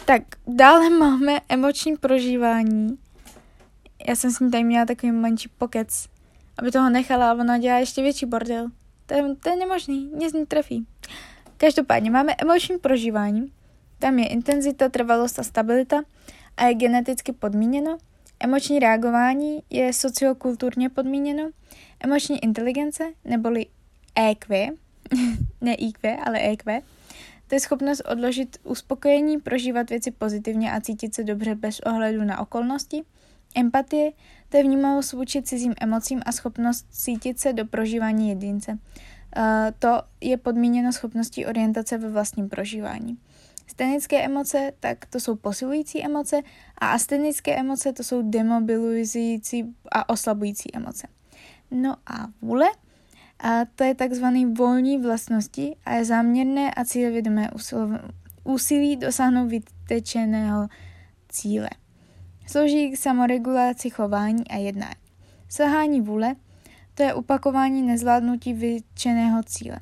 tak, 0.05 0.21
dále 0.47 0.89
máme 0.89 1.39
emoční 1.49 1.97
prožívání. 1.97 2.97
Já 4.07 4.15
jsem 4.15 4.31
s 4.31 4.39
ní 4.39 4.51
tady 4.51 4.63
měla 4.63 4.85
takový 4.85 5.11
menší 5.11 5.49
pokec 5.57 6.07
aby 6.59 6.71
toho 6.71 6.89
nechala 6.89 7.31
a 7.31 7.33
ona 7.33 7.57
dělá 7.57 7.77
ještě 7.77 8.01
větší 8.01 8.25
bordel. 8.25 8.67
To 9.05 9.13
je, 9.13 9.35
to 9.35 9.49
je 9.49 9.55
nemožný, 9.55 10.11
mě 10.15 10.29
z 10.29 10.33
ní 10.33 10.45
trefí. 10.45 10.87
Každopádně 11.57 12.11
máme 12.11 12.33
emoční 12.41 12.77
prožívání, 12.77 13.51
tam 13.99 14.19
je 14.19 14.27
intenzita, 14.27 14.89
trvalost 14.89 15.39
a 15.39 15.43
stabilita 15.43 16.01
a 16.57 16.65
je 16.65 16.73
geneticky 16.73 17.31
podmíněno. 17.31 17.97
Emoční 18.39 18.79
reagování 18.79 19.59
je 19.69 19.93
sociokulturně 19.93 20.89
podmíněno. 20.89 21.49
Emoční 21.99 22.43
inteligence, 22.43 23.03
neboli 23.25 23.65
EQ, 24.15 24.69
ne 25.61 25.73
IQ, 25.73 26.17
ale 26.25 26.39
EQ, 26.39 26.81
to 27.47 27.55
je 27.55 27.59
schopnost 27.59 28.01
odložit 28.11 28.57
uspokojení, 28.63 29.39
prožívat 29.39 29.89
věci 29.89 30.11
pozitivně 30.11 30.71
a 30.71 30.81
cítit 30.81 31.15
se 31.15 31.23
dobře 31.23 31.55
bez 31.55 31.79
ohledu 31.79 32.23
na 32.23 32.39
okolnosti. 32.39 33.03
Empatie, 33.55 34.11
to 34.49 34.57
je 34.57 34.63
vnímavost 34.63 35.13
vůči 35.13 35.41
cizím 35.41 35.73
emocím 35.81 36.21
a 36.25 36.31
schopnost 36.31 36.85
cítit 36.91 37.39
se 37.39 37.53
do 37.53 37.65
prožívání 37.65 38.29
jedince. 38.29 38.71
Uh, 38.71 39.43
to 39.79 40.01
je 40.21 40.37
podmíněno 40.37 40.91
schopností 40.91 41.45
orientace 41.45 41.97
ve 41.97 42.09
vlastním 42.09 42.49
prožívání. 42.49 43.17
Stenické 43.67 44.25
emoce, 44.25 44.71
tak 44.79 45.05
to 45.05 45.19
jsou 45.19 45.35
posilující 45.35 46.05
emoce 46.05 46.41
a 46.77 46.87
astenické 46.87 47.55
emoce, 47.55 47.93
to 47.93 48.03
jsou 48.03 48.29
demobilizující 48.29 49.75
a 49.91 50.09
oslabující 50.09 50.75
emoce. 50.75 51.07
No 51.71 51.95
a 52.07 52.27
vůle, 52.41 52.65
a 53.39 53.65
to 53.75 53.83
je 53.83 53.95
takzvaný 53.95 54.45
volní 54.45 54.97
vlastnosti 54.97 55.75
a 55.85 55.93
je 55.93 56.05
záměrné 56.05 56.73
a 56.73 56.85
cílevědomé 56.85 57.49
úsilí 58.43 58.95
dosáhnout 58.95 59.47
vytečeného 59.47 60.67
cíle. 61.29 61.69
Slouží 62.51 62.91
k 62.91 62.97
samoregulaci 62.97 63.89
chování 63.89 64.47
a 64.47 64.57
jednání. 64.57 64.95
Selhání 65.49 66.01
vůle 66.01 66.35
to 66.93 67.03
je 67.03 67.13
upakování 67.13 67.81
nezvládnutí 67.81 68.53
vyčeného 68.53 69.43
cíle. 69.43 69.79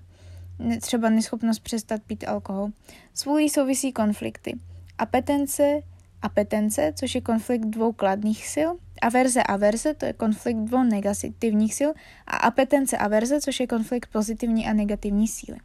třeba 0.81 1.09
neschopnost 1.09 1.59
přestat 1.59 2.01
pít 2.07 2.27
alkohol. 2.27 2.69
S 3.13 3.25
vůlí 3.25 3.49
souvisí 3.49 3.91
konflikty. 3.91 4.59
Apetence, 4.97 5.81
apetence, 6.21 6.93
což 6.95 7.15
je 7.15 7.21
konflikt 7.21 7.65
dvou 7.65 7.91
kladných 7.91 8.47
sil, 8.53 8.69
averze, 9.01 9.43
averze, 9.43 9.93
to 9.93 10.05
je 10.05 10.13
konflikt 10.13 10.57
dvou 10.57 10.83
negativních 10.83 11.73
sil 11.79 11.91
a 12.27 12.37
apetence, 12.37 12.97
averze, 12.97 13.41
což 13.41 13.59
je 13.59 13.67
konflikt 13.67 14.09
pozitivní 14.11 14.67
a 14.67 14.73
negativní 14.73 15.27
síly. 15.27 15.57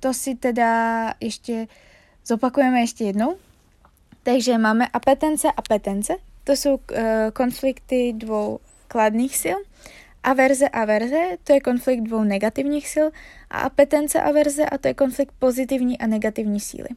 To 0.00 0.14
si 0.14 0.34
teda 0.34 1.14
ještě 1.20 1.66
zopakujeme 2.26 2.80
ještě 2.80 3.04
jednou. 3.04 3.36
Takže 4.28 4.58
máme 4.58 4.86
apetence, 4.86 5.48
apetence, 5.56 6.16
to 6.44 6.52
jsou 6.52 6.74
uh, 6.74 6.98
konflikty 7.32 8.12
dvou 8.12 8.58
kladných 8.88 9.36
sil. 9.42 9.58
Averze, 10.22 10.68
averze, 10.68 11.36
to 11.44 11.52
je 11.52 11.60
konflikt 11.60 12.00
dvou 12.00 12.24
negativních 12.24 12.88
sil. 12.94 13.06
A 13.50 13.60
apetence, 13.60 14.22
averze, 14.22 14.66
a 14.66 14.78
to 14.78 14.88
je 14.88 14.94
konflikt 14.94 15.32
pozitivní 15.38 15.98
a 15.98 16.06
negativní 16.06 16.60
síly. 16.60 16.88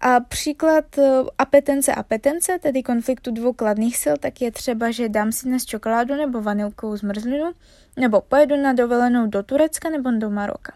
A 0.00 0.20
příklad 0.20 0.98
uh, 0.98 1.04
apetence, 1.38 1.94
apetence, 1.94 2.58
tedy 2.58 2.82
konfliktu 2.82 3.30
dvou 3.30 3.52
kladných 3.52 3.96
sil, 4.02 4.16
tak 4.20 4.40
je 4.40 4.50
třeba, 4.50 4.90
že 4.90 5.08
dám 5.08 5.32
si 5.32 5.46
dnes 5.46 5.64
čokoládu 5.64 6.14
nebo 6.14 6.42
vanilkovou 6.42 6.96
zmrzlinu, 6.96 7.52
nebo 7.96 8.20
pojedu 8.20 8.56
na 8.56 8.72
dovolenou 8.72 9.26
do 9.26 9.42
Turecka 9.42 9.90
nebo 9.90 10.10
do 10.10 10.30
Maroka. 10.30 10.72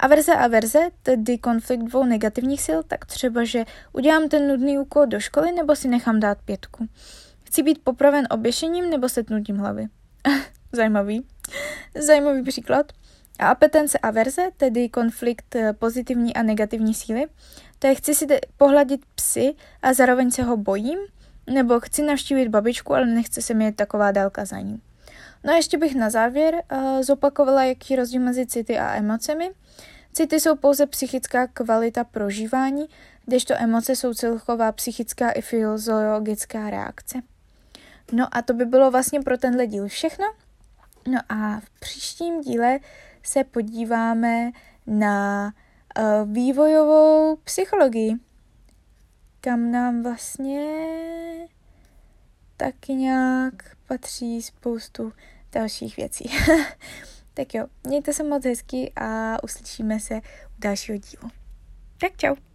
Averze 0.00 0.34
a 0.34 0.46
verze, 0.46 0.78
tedy 1.02 1.38
konflikt 1.38 1.82
dvou 1.82 2.04
negativních 2.04 2.62
sil, 2.66 2.78
tak 2.82 3.06
třeba, 3.06 3.44
že 3.44 3.64
udělám 3.92 4.28
ten 4.28 4.48
nudný 4.48 4.78
úkol 4.78 5.06
do 5.06 5.20
školy 5.20 5.52
nebo 5.52 5.76
si 5.76 5.88
nechám 5.88 6.20
dát 6.20 6.38
pětku. 6.44 6.88
Chci 7.42 7.62
být 7.62 7.84
popraven 7.84 8.26
oběšením 8.30 8.90
nebo 8.90 9.08
setnutím 9.08 9.56
hlavy. 9.56 9.86
Zajímavý. 10.72 11.26
Zajímavý 12.06 12.42
příklad. 12.42 12.92
A 13.38 13.48
apetence 13.48 13.98
a 13.98 14.10
verze, 14.10 14.48
tedy 14.56 14.88
konflikt 14.88 15.56
eh, 15.56 15.72
pozitivní 15.72 16.34
a 16.34 16.42
negativní 16.42 16.94
síly, 16.94 17.26
to 17.78 17.86
je 17.86 17.94
chci 17.94 18.14
si 18.14 18.26
pohladit 18.56 19.00
psy 19.14 19.54
a 19.82 19.92
zároveň 19.92 20.30
se 20.30 20.42
ho 20.42 20.56
bojím, 20.56 20.98
nebo 21.46 21.80
chci 21.80 22.02
navštívit 22.02 22.48
babičku, 22.48 22.94
ale 22.94 23.06
nechce 23.06 23.42
se 23.42 23.54
mi 23.54 23.72
taková 23.72 24.12
dálka 24.12 24.44
za 24.44 24.60
ním. 24.60 24.80
No 25.48 25.54
a 25.54 25.56
ještě 25.56 25.78
bych 25.78 25.94
na 25.94 26.10
závěr 26.10 26.54
uh, 26.54 27.02
zopakovala, 27.02 27.64
jaký 27.64 27.96
rozdíl 27.96 28.22
mezi 28.22 28.46
city 28.46 28.78
a 28.78 28.94
emocemi. 28.94 29.50
City 30.12 30.40
jsou 30.40 30.56
pouze 30.56 30.86
psychická 30.86 31.46
kvalita 31.46 32.04
prožívání, 32.04 32.86
kdežto 33.26 33.54
emoce 33.58 33.96
jsou 33.96 34.14
celková 34.14 34.72
psychická 34.72 35.30
i 35.30 35.42
fyziologická 35.42 36.70
reakce. 36.70 37.22
No 38.12 38.26
a 38.32 38.42
to 38.42 38.54
by 38.54 38.64
bylo 38.64 38.90
vlastně 38.90 39.20
pro 39.20 39.38
tenhle 39.38 39.66
díl 39.66 39.88
všechno. 39.88 40.24
No 41.06 41.18
a 41.28 41.60
v 41.60 41.70
příštím 41.80 42.40
díle 42.40 42.78
se 43.22 43.44
podíváme 43.44 44.50
na 44.86 45.52
uh, 45.98 46.32
vývojovou 46.32 47.36
psychologii, 47.36 48.14
kam 49.40 49.70
nám 49.70 50.02
vlastně 50.02 50.66
taky 52.56 52.94
nějak 52.94 53.54
patří 53.86 54.42
spoustu 54.42 55.12
dalších 55.52 55.96
věcí. 55.96 56.30
tak 57.34 57.54
jo, 57.54 57.66
mějte 57.86 58.12
se 58.12 58.22
moc 58.22 58.44
hezky 58.44 58.92
a 58.96 59.42
uslyšíme 59.44 60.00
se 60.00 60.14
u 60.16 60.60
dalšího 60.60 60.98
dílu. 60.98 61.30
Tak 62.00 62.16
čau. 62.16 62.47